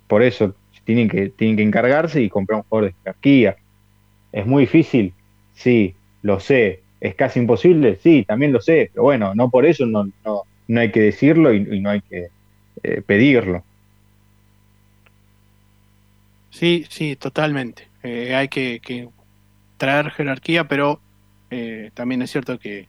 [0.06, 0.54] Por eso
[0.84, 3.56] tienen que, tienen que encargarse y comprar un jugador de jerarquía.
[4.32, 5.12] ¿Es muy difícil?
[5.54, 6.82] Sí, lo sé.
[7.00, 7.98] ¿Es casi imposible?
[8.02, 8.90] Sí, también lo sé.
[8.92, 12.28] Pero bueno, no por eso no, no, no hay que decirlo y, no hay que
[12.82, 13.62] eh, pedirlo.
[16.50, 17.88] Sí, sí, totalmente.
[18.02, 19.08] Eh, hay que, que,
[19.76, 21.00] traer jerarquía, pero
[21.50, 22.88] eh, también es cierto que,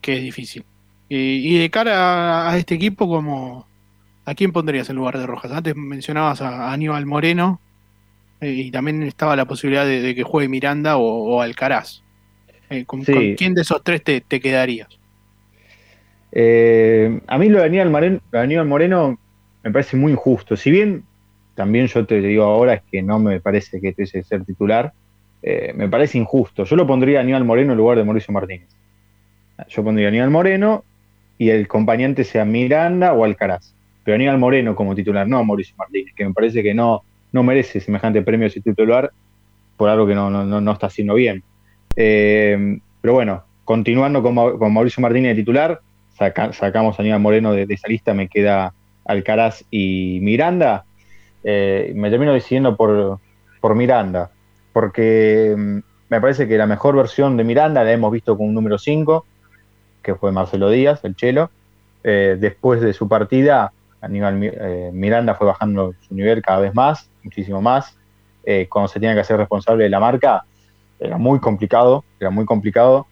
[0.00, 0.64] que es difícil.
[1.12, 3.66] Y de cara a, este equipo, como
[4.24, 5.50] ¿a quién pondrías en lugar de Rojas?
[5.50, 7.60] Antes mencionabas a, Aníbal Moreno
[8.40, 12.02] eh, y también estaba la posibilidad de, que juegue Miranda o, Alcaraz.
[12.70, 14.88] Eh, ¿con, quién de esos tres te, quedarías?
[16.32, 19.18] a mí lo de, Aníbal Moreno, lo de Aníbal Moreno
[19.64, 20.56] me parece muy injusto.
[20.56, 21.02] Si bien
[21.54, 24.92] también yo te digo ahora es que no me parece que tuviese que ser titular,
[25.42, 26.64] eh, me parece injusto.
[26.64, 28.68] Yo lo pondría a Aníbal Moreno en lugar de Mauricio Martínez.
[29.68, 30.84] Yo pondría a Aníbal Moreno
[31.40, 33.74] y el compañante sea Miranda o Alcaraz.
[34.04, 37.80] Pero Aníbal Moreno como titular, no Mauricio Martínez, que me parece que no, no merece
[37.80, 39.10] semejante premio ese titular
[39.78, 41.42] por algo que no, no, no está haciendo bien.
[41.96, 44.34] Eh, pero bueno, continuando con,
[44.70, 45.80] Mauricio Martínez de titular,
[46.52, 48.74] sacamos a Aníbal Moreno de, esa lista, me queda
[49.06, 50.84] Alcaraz y Miranda.
[51.42, 53.18] Eh, me termino decidiendo por,
[53.62, 54.30] por Miranda
[54.74, 55.78] porque mm,
[56.10, 59.24] me parece que la mejor versión de Miranda la hemos visto con un número 5,
[60.02, 61.50] que fue Marcelo Díaz, el Chelo.
[62.02, 67.10] Eh, después de su partida, Aníbal eh, Miranda fue bajando su nivel cada vez más,
[67.22, 67.96] muchísimo más.
[68.44, 70.44] Eh, cuando se tenía que hacer responsable de la marca,
[70.98, 73.06] era muy complicado, era muy complicado.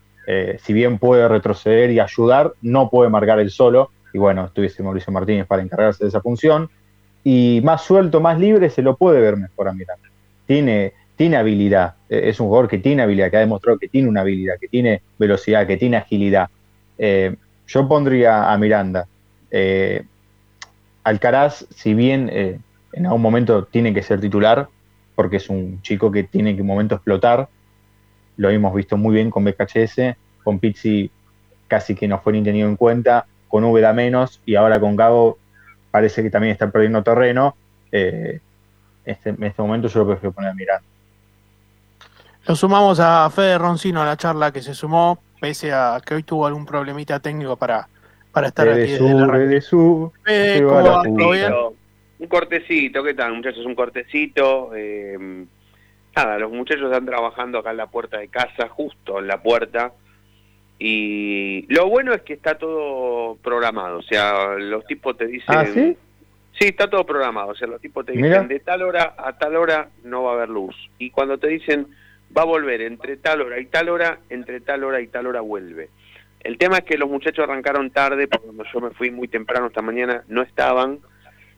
[0.58, 3.90] si bien puede retroceder y ayudar, no puede marcar el solo.
[4.12, 6.68] Y bueno, estuviese Mauricio Martínez para encargarse de esa función.
[7.24, 10.06] Y más suelto, más libre, se lo puede ver mejor a Miranda.
[10.46, 14.20] Tiene, tiene habilidad, es un jugador que tiene habilidad, que ha demostrado que tiene una
[14.20, 16.50] habilidad, que tiene velocidad, que tiene agilidad.
[16.98, 17.36] Eh,
[17.66, 19.06] yo pondría a Miranda.
[19.50, 20.04] Eh,
[21.04, 22.28] Alcaraz, si bien
[22.92, 24.68] en algún momento tiene que ser titular,
[25.14, 27.48] porque es un chico que tiene que un momento explotar,
[28.36, 31.10] lo hemos visto muy bien con BKHS, con Pizzi
[31.66, 35.38] casi que no fue ni tenido en cuenta, con Úbeda menos, y ahora con Gago
[35.90, 37.56] parece que también está perdiendo terreno.
[37.90, 38.40] Este,
[39.30, 40.84] en este momento yo lo prefiero poner a Miranda.
[42.46, 46.22] Lo sumamos a Fede Roncino a la charla que se sumó, pese a que hoy
[46.22, 47.88] tuvo algún problemita técnico para,
[48.32, 48.92] para estar aquí.
[48.92, 50.12] de su,
[52.18, 53.64] Un cortecito, ¿qué tal muchachos?
[53.64, 54.70] Un cortecito.
[54.74, 55.44] Eh,
[56.16, 59.92] nada, los muchachos están trabajando acá en la puerta de casa, justo en la puerta.
[60.78, 65.56] Y lo bueno es que está todo programado, o sea, los tipos te dicen...
[65.56, 65.96] ¿Ah, sí?
[66.58, 69.54] Sí, está todo programado, o sea, los tipos te dicen de tal hora a tal
[69.54, 70.74] hora no va a haber luz.
[70.98, 71.86] Y cuando te dicen
[72.36, 75.40] va a volver entre tal hora y tal hora, entre tal hora y tal hora
[75.40, 75.88] vuelve.
[76.40, 79.66] El tema es que los muchachos arrancaron tarde, porque cuando yo me fui muy temprano
[79.66, 80.98] esta mañana no estaban,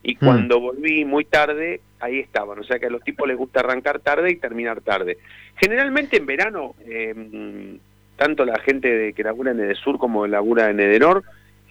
[0.03, 0.19] y hmm.
[0.19, 2.59] cuando volví muy tarde, ahí estaban.
[2.59, 5.19] O sea que a los tipos les gusta arrancar tarde y terminar tarde.
[5.57, 7.79] Generalmente en verano, eh,
[8.17, 11.23] tanto la gente de, que labura en Edesur como labura en Edenor,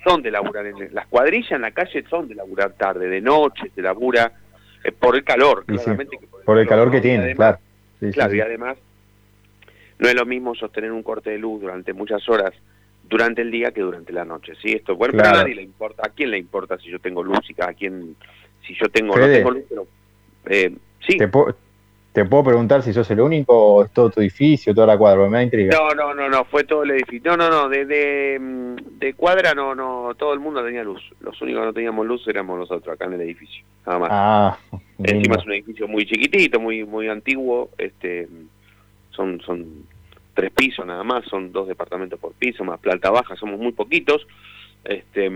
[0.03, 3.71] son de laburar en las cuadrillas en la calle son de laburar tarde, de noche,
[3.75, 4.31] de labura
[4.83, 5.65] eh, por el calor,
[6.45, 7.59] por, el calor, que tiene, claro.
[8.13, 8.77] claro, y además
[9.99, 12.53] no es lo mismo sostener un corte de luz durante muchas horas
[13.03, 14.53] durante el día que durante la noche.
[14.61, 14.71] ¿sí?
[14.71, 16.03] Esto, bueno, a nadie le importa.
[16.05, 18.15] ¿A quién le importa si yo tengo luz y a quién,
[18.65, 19.63] si yo tengo no tengo luz?
[19.67, 19.87] Pero,
[20.45, 20.73] eh,
[21.05, 21.17] sí.
[21.17, 21.29] ¿Te,
[22.13, 25.27] ¿Te, puedo preguntar si sos el único o es todo tu edificio, toda la cuadra?
[25.27, 25.77] Me da intriga.
[25.77, 27.35] No, no, no, no, fue todo el edificio.
[27.35, 31.01] No, no, no, de, de, cuadra no, no, todo el mundo tenía luz.
[31.19, 34.09] Los únicos que no teníamos luz éramos nosotros acá en el edificio, nada más.
[34.11, 34.57] Ah,
[34.99, 38.27] Encima es un edificio muy chiquitito, muy, muy antiguo, este
[39.19, 39.85] son, son
[40.33, 44.25] tres pisos nada más, son dos departamentos por piso, más planta baja, somos muy poquitos,
[44.85, 45.29] este,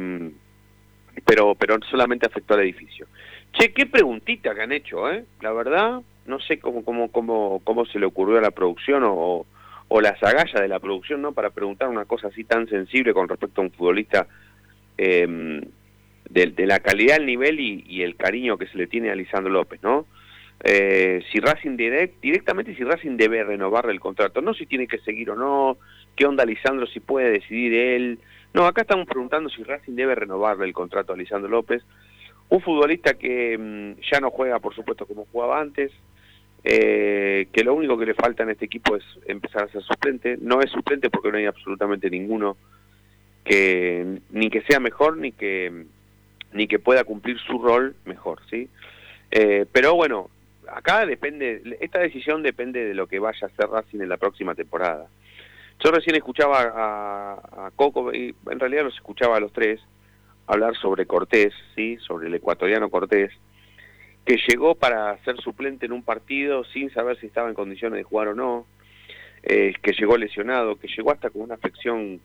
[1.25, 3.07] pero, pero solamente afectó al edificio.
[3.51, 5.25] Che, qué preguntita que han hecho, ¿eh?
[5.41, 9.45] La verdad, no sé cómo, cómo, cómo, cómo se le ocurrió a la producción o,
[9.89, 11.33] o las agallas de la producción, ¿no?
[11.33, 14.27] Para preguntar una cosa así tan sensible con respecto a un futbolista
[14.97, 15.61] eh,
[16.29, 19.83] de, la calidad, el nivel y, el cariño que se le tiene a Lisandro López,
[19.83, 20.07] ¿no?
[20.65, 24.99] Eh, si Racing direct, directamente si Racing debe renovarle el contrato, no si tiene que
[24.99, 25.77] seguir o no,
[26.15, 28.19] qué onda Lisandro, si puede decidir él.
[28.53, 31.83] No, acá estamos preguntando si Racing debe renovarle el contrato a Lisandro López,
[32.49, 35.91] un futbolista que mm, ya no juega, por supuesto, como jugaba antes,
[36.63, 40.37] eh, que lo único que le falta en este equipo es empezar a ser suplente.
[40.39, 42.55] No es suplente porque no hay absolutamente ninguno
[43.43, 45.85] que ni que sea mejor ni que
[46.53, 48.69] ni que pueda cumplir su rol mejor, ¿sí?
[49.31, 50.29] Eh, pero bueno,
[50.71, 54.55] acá depende, esta decisión depende de lo que vaya a hacer Racing en la próxima
[54.55, 55.07] temporada.
[55.83, 59.81] Yo recién escuchaba a, Coco, y en realidad los escuchaba a los tres,
[60.47, 61.97] hablar sobre Cortés, ¿sí?
[61.97, 63.31] sobre el ecuatoriano Cortés,
[64.25, 68.03] que llegó para ser suplente en un partido sin saber si estaba en condiciones de
[68.03, 68.65] jugar o no,
[69.43, 72.21] eh, que llegó lesionado, que llegó hasta con una afección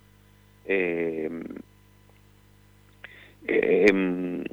[0.67, 1.29] eh,
[3.49, 4.45] eh,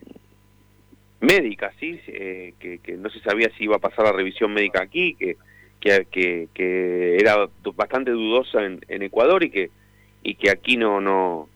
[1.26, 2.00] médica, ¿sí?
[2.08, 5.38] Eh, que, no se sabía si iba a pasar la revisión médica aquí, que,
[5.80, 9.70] que, que, era bastante dudosa en, Ecuador y que,
[10.24, 11.50] y que aquí no, no,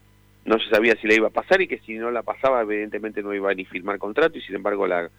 [0.46, 3.24] no se sabía si la iba a pasar y que si no la pasaba evidentemente
[3.24, 5.10] no iba a ni firmar contrato y sin embargo la,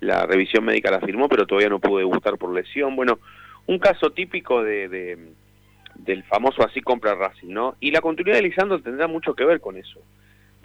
[0.00, 2.96] la revisión médica la firmó pero todavía no pudo debutar por lesión.
[2.96, 3.18] Bueno,
[3.66, 5.18] un caso típico de, de
[5.96, 7.76] del famoso así compra Racing, ¿no?
[7.80, 10.00] Y la continuidad de Lisandro tendrá mucho que ver con eso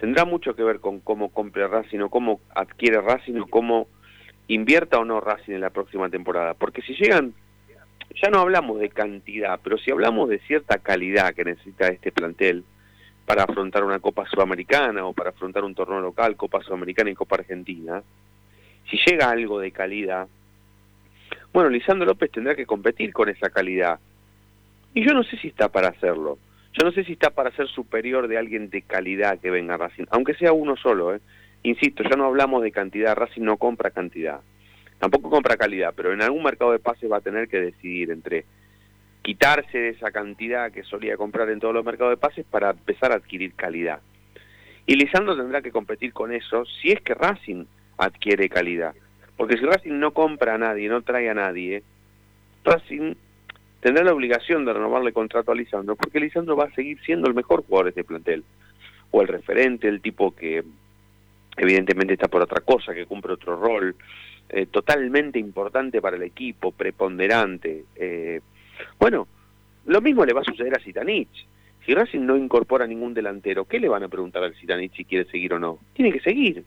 [0.00, 3.86] tendrá mucho que ver con cómo compre Racing o cómo adquiere Racing o cómo
[4.48, 6.54] invierta o no Racing en la próxima temporada.
[6.54, 7.34] Porque si llegan,
[8.20, 12.64] ya no hablamos de cantidad, pero si hablamos de cierta calidad que necesita este plantel
[13.26, 17.36] para afrontar una Copa Sudamericana o para afrontar un torneo local, Copa Sudamericana y Copa
[17.36, 18.02] Argentina,
[18.90, 20.26] si llega algo de calidad,
[21.52, 24.00] bueno, Lisandro López tendrá que competir con esa calidad.
[24.94, 26.38] Y yo no sé si está para hacerlo.
[26.72, 29.78] Yo no sé si está para ser superior de alguien de calidad que venga a
[29.78, 31.20] Racing, aunque sea uno solo, ¿eh?
[31.62, 34.40] Insisto, ya no hablamos de cantidad, Racing no compra cantidad,
[34.98, 38.44] tampoco compra calidad, pero en algún mercado de pases va a tener que decidir entre
[39.22, 43.12] quitarse de esa cantidad que solía comprar en todos los mercados de pases para empezar
[43.12, 44.00] a adquirir calidad.
[44.86, 47.64] Y Lisandro tendrá que competir con eso si es que Racing
[47.98, 48.94] adquiere calidad.
[49.36, 51.82] Porque si Racing no compra a nadie, no trae a nadie,
[52.64, 53.14] Racing
[53.80, 57.34] tendrá la obligación de renovarle contrato a Lisandro, porque Lisandro va a seguir siendo el
[57.34, 58.44] mejor jugador de este plantel,
[59.10, 60.62] o el referente, el tipo que
[61.56, 63.96] evidentemente está por otra cosa, que cumple otro rol,
[64.48, 67.84] eh, totalmente importante para el equipo, preponderante.
[67.96, 68.40] Eh,
[68.98, 69.28] bueno,
[69.86, 71.46] lo mismo le va a suceder a Zitanich.
[71.84, 75.30] Si Racing no incorpora ningún delantero, ¿qué le van a preguntar al Zitanich si quiere
[75.30, 75.78] seguir o no?
[75.94, 76.64] Tiene que seguir.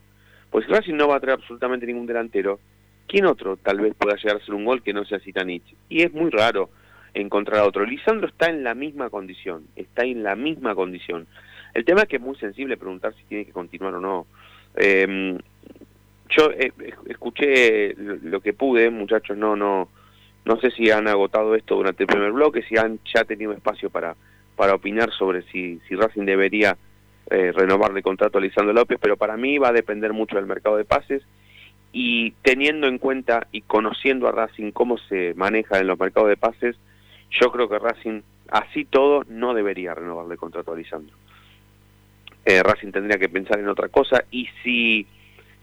[0.50, 2.60] Pues si Racing no va a traer absolutamente ningún delantero,
[3.08, 5.76] ¿quién otro tal vez pueda llegar a un gol que no sea Zitanich?
[5.90, 6.70] Y es muy raro
[7.14, 7.86] encontrar a otro.
[7.86, 11.28] Lisandro está en la misma condición, está en la misma condición.
[11.74, 14.28] El tema es que es muy sensible preguntar si tiene que continuar o no.
[14.76, 15.38] Eh,
[16.30, 16.72] yo eh,
[17.08, 19.90] escuché lo que pude, muchachos, no, no,
[20.46, 23.90] no sé si han agotado esto durante el primer bloque, si han ya tenido espacio
[23.90, 24.16] para,
[24.56, 26.78] para opinar sobre si, si Racing debería
[27.30, 30.78] eh, renovarle contrato a Lisandro López, pero para mí va a depender mucho del mercado
[30.78, 31.24] de pases
[31.92, 36.38] y teniendo en cuenta y conociendo a Racing cómo se maneja en los mercados de
[36.38, 36.76] pases,
[37.40, 41.16] yo creo que Racing, así todo, no debería renovarle el contrato a Lisandro.
[42.46, 45.08] Eh, Racing tendría que pensar en otra cosa y si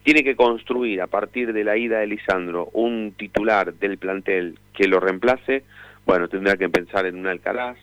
[0.02, 4.88] tiene que construir a partir de la ida de Lisandro un titular del plantel que
[4.88, 5.64] lo reemplace,
[6.06, 7.76] bueno, tendrá que pensar en un Alcaraz,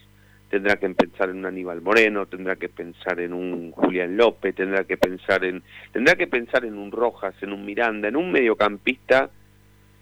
[0.50, 4.84] tendrá que pensar en un Aníbal Moreno, tendrá que pensar en un Julián López, tendrá
[4.86, 5.62] que pensar en
[5.92, 9.30] tendrá que pensar en un Rojas, en un Miranda, en un mediocampista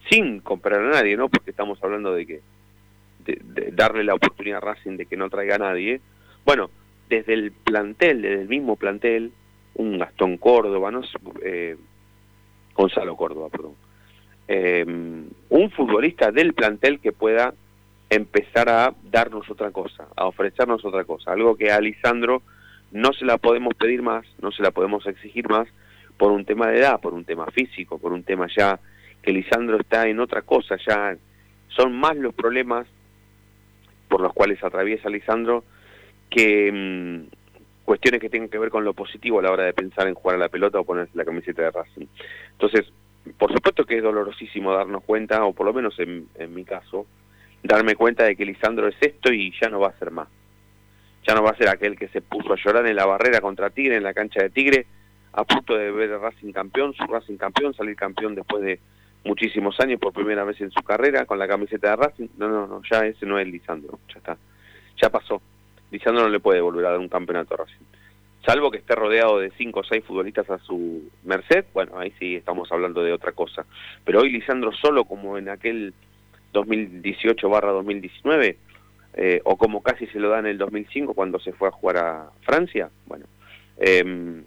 [0.10, 1.30] sin comprar a nadie, ¿no?
[1.30, 2.42] Porque estamos hablando de que
[3.26, 6.02] de, darle la oportunidad a Racing de que no traiga a nadie.
[6.46, 6.70] Bueno,
[7.10, 9.32] desde el plantel, desde el mismo plantel,
[9.76, 11.02] un Gastón Córdoba, no
[11.44, 11.76] eh,
[12.76, 13.74] Gonzalo Córdoba, perdón,
[14.48, 17.54] eh, un futbolista del plantel que pueda
[18.10, 22.42] empezar a darnos otra cosa, a ofrecernos otra cosa, algo que a Lisandro
[22.92, 25.68] no se la podemos pedir más, no se la podemos exigir más
[26.18, 28.80] por un tema de edad, por un tema físico, por un tema ya
[29.22, 31.18] que Lisandro está en otra cosa, ya
[31.70, 32.88] son más los problemas
[34.16, 35.66] por los cuales atraviesa Lisandro
[36.30, 40.08] que mm, cuestiones que tengan que ver con lo positivo a la hora de pensar
[40.08, 42.06] en jugar a la pelota o ponerse la camiseta de Racing.
[42.54, 42.94] Entonces,
[43.38, 47.08] por supuesto que es dolorosísimo darnos cuenta, o por lo menos en, mi caso,
[47.62, 50.30] darme cuenta de que Lisandro es esto y ya no va a ser más.
[51.28, 53.70] Ya no va a ser aquel que se puso a llorar en la barrera contra
[53.70, 54.86] Tigre, en la cancha de Tigre,
[55.34, 58.80] a punto de ver a Racing campeón, su Racing campeón, salir campeón después de
[59.26, 62.28] muchísimos años por primera vez en su carrera con la camiseta de Racing.
[62.38, 64.38] No, no, no, ya ese no es Lisandro, ya está,
[65.02, 65.42] ya pasó.
[65.92, 67.86] Lisandro no le puede volver a dar un campeonato a Racing.
[68.46, 72.36] Salvo que esté rodeado de cinco o seis futbolistas a su merced, bueno, ahí sí
[72.36, 73.66] estamos hablando de otra cosa.
[74.04, 75.94] Pero hoy Lisandro solo, como en aquel
[76.54, 78.58] 2018 barra 2019,
[79.16, 81.98] eh, o como casi se lo da en el 2005 cuando se fue a jugar
[81.98, 83.26] a Francia, bueno,
[83.78, 84.44] eh,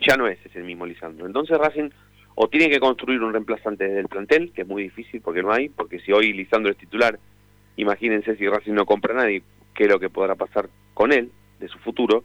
[0.00, 1.26] ya no es ese mismo Lisandro.
[1.26, 1.90] Entonces Racing
[2.34, 5.52] o tiene que construir un reemplazante desde el plantel, que es muy difícil porque no
[5.52, 7.18] hay, porque si hoy Lisandro es titular,
[7.76, 9.42] imagínense si Racing no compra a nadie,
[9.74, 12.24] qué es lo que podrá pasar con él, de su futuro,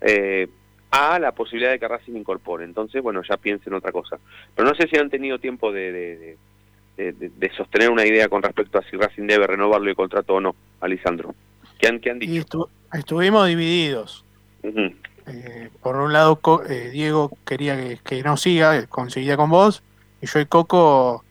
[0.00, 0.48] eh,
[0.90, 2.64] a la posibilidad de que Racing incorpore.
[2.64, 4.18] Entonces, bueno, ya piensen otra cosa.
[4.54, 6.36] Pero no sé si han tenido tiempo de,
[6.96, 10.54] de, sostener una idea con respecto a si Racing debe renovarlo el contrato o no,
[10.80, 11.34] a Lisandro.
[11.78, 12.68] ¿Qué han, qué han dicho?
[12.92, 14.24] estuvimos divididos.
[15.32, 19.82] Eh, por un lado, eh, Diego quería que, no siga, conseguía con vos,
[20.20, 21.24] y yo y Coco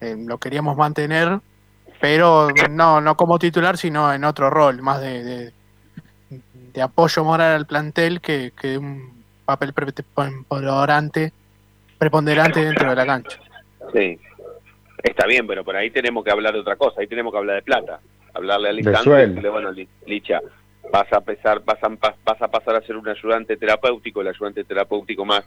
[0.00, 1.38] eh, lo queríamos mantener,
[2.00, 5.52] pero no, no como titular, sino en otro rol, más de,
[6.72, 11.32] de, apoyo moral al plantel que, que un papel preponderante,
[11.96, 13.38] preponderante dentro de la cancha.
[13.92, 14.18] Sí,
[15.02, 17.56] está bien, pero por ahí tenemos que hablar de otra cosa, ahí tenemos que hablar
[17.56, 18.00] de plata,
[18.34, 19.70] hablarle al instante, bueno,
[20.06, 20.40] Licha,
[20.92, 24.64] vas a pasar, vas a, vas a pasar a ser un ayudante terapéutico, el ayudante
[24.64, 25.44] terapéutico más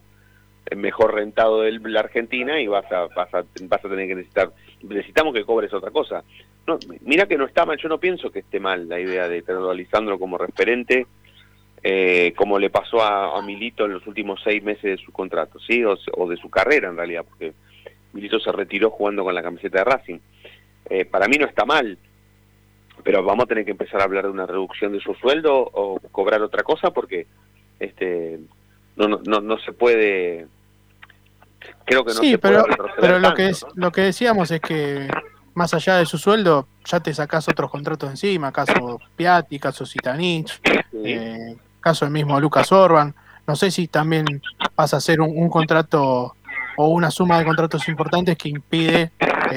[0.70, 4.16] eh, mejor rentado de la Argentina y vas a, vas a, vas a tener que
[4.16, 6.24] necesitar, necesitamos que cobres otra cosa.
[6.66, 9.42] No, mira que no está mal, yo no pienso que esté mal la idea de
[9.42, 11.08] tenerlo a Lisandro como referente,
[11.82, 15.86] eh, como le pasó a, Milito en los últimos seis meses de su contrato, ¿sí?
[15.86, 17.54] O, o, de su carrera en realidad, porque
[18.12, 20.20] Milito se retiró jugando con la camiseta de Racing.
[20.90, 21.98] Eh, para mí no está mal,
[23.08, 25.97] pero vamos a tener que empezar a hablar de una reducción de su sueldo o
[26.12, 27.26] cobrar otra cosa porque
[27.80, 28.38] este
[28.97, 30.45] no no no, se puede
[31.86, 34.60] creo que no sí, se pero, puede pero lo que es, lo que decíamos es
[34.60, 35.08] que
[35.53, 40.60] más allá de su sueldo ya te sacás otros contratos encima caso Piatti caso Sitanich
[40.91, 43.16] eh, caso el mismo Lucas Orban.
[43.47, 44.26] No sé si también
[44.76, 46.36] pasa a ser un contrato
[46.76, 49.12] o una suma de contratos importantes que impide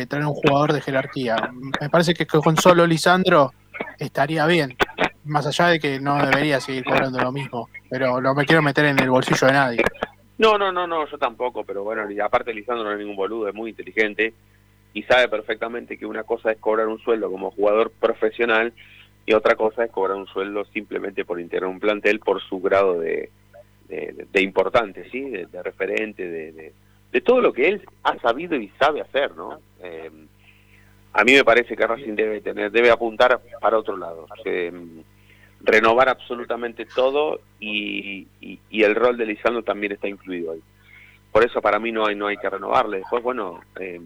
[0.08, 1.36] traer un jugador de jerarquía.
[1.80, 3.52] Me parece que con solo Lisandro
[3.98, 4.76] estaría bien,
[5.24, 8.86] más allá de que no debería seguir cobrando lo mismo, pero no me quiero meter
[8.86, 9.82] en el bolsillo de nadie.
[10.38, 13.54] No, no, no, no, yo tampoco, pero bueno, aparte Lisandro no es ningún boludo, es
[13.54, 14.32] muy inteligente
[14.92, 18.72] y sabe perfectamente que una cosa es cobrar un sueldo como jugador profesional
[19.26, 22.98] y otra cosa es cobrar un sueldo simplemente por integrar un plantel por su grado
[22.98, 23.30] de,
[23.86, 25.20] de, importante, ¿sí?
[25.28, 26.72] De, referente, de,
[27.12, 29.58] de todo lo que él ha sabido y sabe hacer, ¿no?
[29.82, 30.10] Eh,
[31.12, 34.26] a mí me parece que Racing debe tener, debe apuntar para otro lado,
[35.62, 38.26] renovar absolutamente todo y,
[38.70, 40.60] el rol de Lisandro también está incluido ahí.
[41.32, 42.98] Por eso para mí no hay no hay que renovarle.
[42.98, 44.00] Después, bueno, eh,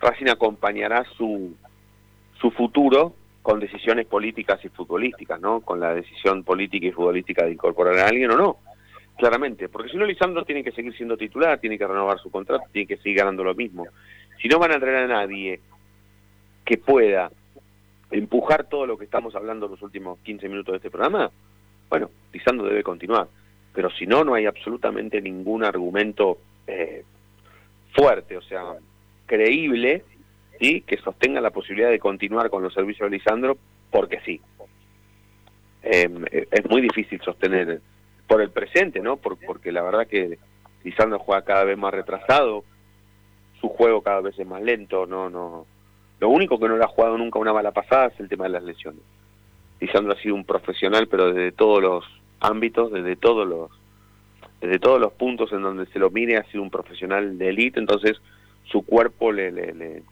[0.00, 1.54] Racing acompañará su
[2.40, 5.60] su futuro con decisiones políticas y futbolísticas, ¿no?
[5.60, 8.58] Con la decisión política y futbolística de incorporar a alguien o no
[9.18, 12.64] claramente, porque si no Lisandro tiene que seguir siendo titular, tiene que renovar su contrato,
[12.72, 13.84] tiene que seguir ganando lo mismo.
[14.40, 15.60] Si no van a traer a nadie
[16.64, 17.30] que pueda
[18.10, 21.30] empujar todo lo que estamos hablando en los últimos 15 minutos de este programa,
[21.88, 23.28] bueno, Lisandro debe continuar.
[23.72, 27.04] Pero si no, no hay absolutamente ningún argumento eh,
[27.94, 28.74] fuerte, o sea,
[29.26, 30.04] creíble,
[30.60, 30.82] ¿sí?
[30.82, 33.58] que sostenga la posibilidad de continuar con los servicios de Lisandro,
[33.90, 34.40] porque sí.
[35.82, 37.80] Em, es muy difícil sostener
[38.26, 39.16] por el presente, ¿no?
[39.16, 40.38] porque la verdad que
[40.84, 42.64] Lisandro juega cada vez más retrasado,
[43.60, 45.66] su juego cada vez es más lento, no, no.
[46.20, 48.50] Lo único que no le ha jugado nunca una mala pasada es el tema de
[48.50, 49.02] las lesiones.
[49.80, 52.04] Lisandro ha sido un profesional, pero desde todos los
[52.40, 53.70] ámbitos, desde todos los,
[54.60, 57.78] desde todos los puntos en donde se lo mire, ha sido un profesional de élite,
[57.78, 58.20] entonces
[58.64, 60.02] su cuerpo le, le,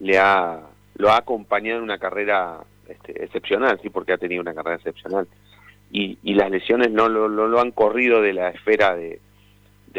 [0.00, 0.60] le, ha,
[0.96, 5.26] lo ha acompañado en una carrera este, excepcional, sí, porque ha tenido una carrera excepcional
[5.90, 9.20] y, las lesiones no lo, han corrido de la esfera de,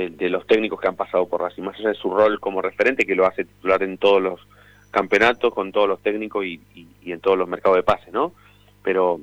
[0.06, 3.06] de, los técnicos que han pasado por Racing, más allá de su rol como referente,
[3.06, 4.48] que lo hace titular en todos los
[4.92, 6.62] campeonatos, con todos los técnicos y,
[7.06, 8.34] en todos los mercados de pases, ¿no?
[8.84, 9.20] Pero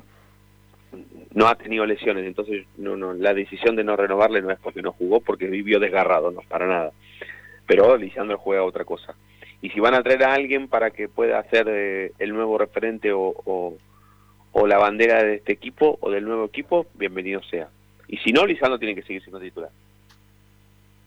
[1.33, 4.83] no ha tenido lesiones, entonces no, no, la decisión de no renovarle no es porque
[4.83, 6.93] no jugó, porque vivió desgarrado, no para nada.
[7.67, 9.15] Pero Lisandro juega otra cosa.
[9.63, 13.13] Y si van a traer a alguien para que pueda ser eh, el nuevo referente
[13.13, 13.79] o
[14.55, 17.69] o la bandera de este equipo o del nuevo equipo, bienvenido sea.
[18.07, 19.71] Y si no, Lisandro tiene que seguir siendo titular.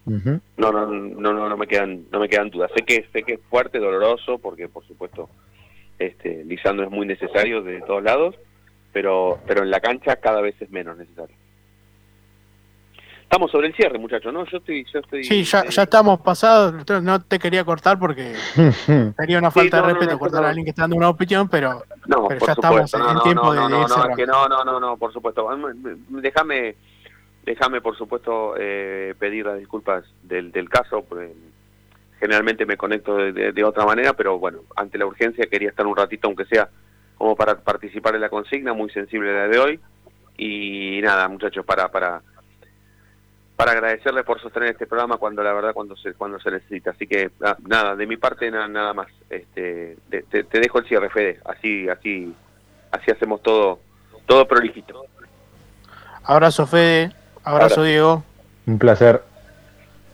[0.07, 2.71] No, no, no, no, no me quedan, no me quedan dudas.
[2.75, 5.29] Sé que, sé que es fuerte, doloroso, porque por supuesto,
[5.99, 8.35] este, Lisandro es muy necesario de todos lados,
[8.93, 11.35] pero, pero en la cancha cada vez es menos necesario.
[13.23, 14.45] Estamos sobre el cierre, muchachos, ¿no?
[14.45, 14.85] Yo estoy...
[14.85, 16.73] Yo estoy sí, ya, ya estamos pasados.
[17.03, 18.33] No te quería cortar porque
[19.17, 22.25] sería una falta de respeto cortar a alguien que está dando una opinión, pero, no,
[22.29, 24.79] pero ya estamos en no, tiempo no, de, no, de no, que no, no, no,
[24.79, 25.49] no, por supuesto.
[26.07, 26.77] Déjame,
[27.47, 31.03] déjame, por supuesto, eh, pedir las disculpas del, del caso.
[31.03, 31.31] Pues,
[32.19, 35.95] generalmente me conecto de, de, otra manera, pero bueno, ante la urgencia quería estar un
[35.95, 36.67] ratito, aunque sea
[37.17, 39.79] como para participar en la consigna, muy sensible la de hoy.
[40.37, 41.87] Y nada, muchachos, para...
[41.89, 42.21] para
[43.55, 47.07] para agradecerle por sostener este programa cuando la verdad cuando se cuando se necesita así
[47.07, 47.31] que
[47.65, 51.89] nada de mi parte nada, nada más este te, te, dejo el cierre Fede así
[51.89, 52.31] así
[52.91, 53.79] así hacemos todo
[54.27, 55.03] todo prolijito
[56.23, 57.16] abrazo Fede
[57.47, 58.23] abrazo, Diego.
[58.65, 59.23] Un placer.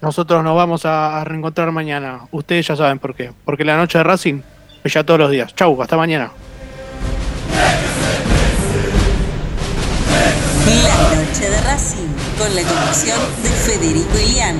[0.02, 2.22] Nosotros nos vamos a, a, reencontrar mañana.
[2.32, 3.32] Ustedes ya saben por qué.
[3.46, 4.42] Porque la noche de Racing
[4.84, 5.56] es ya todos los días.
[5.56, 6.32] Chau hasta mañana.
[10.84, 12.08] La noche de Racing
[12.38, 14.60] con la conducción de Federico Ilián.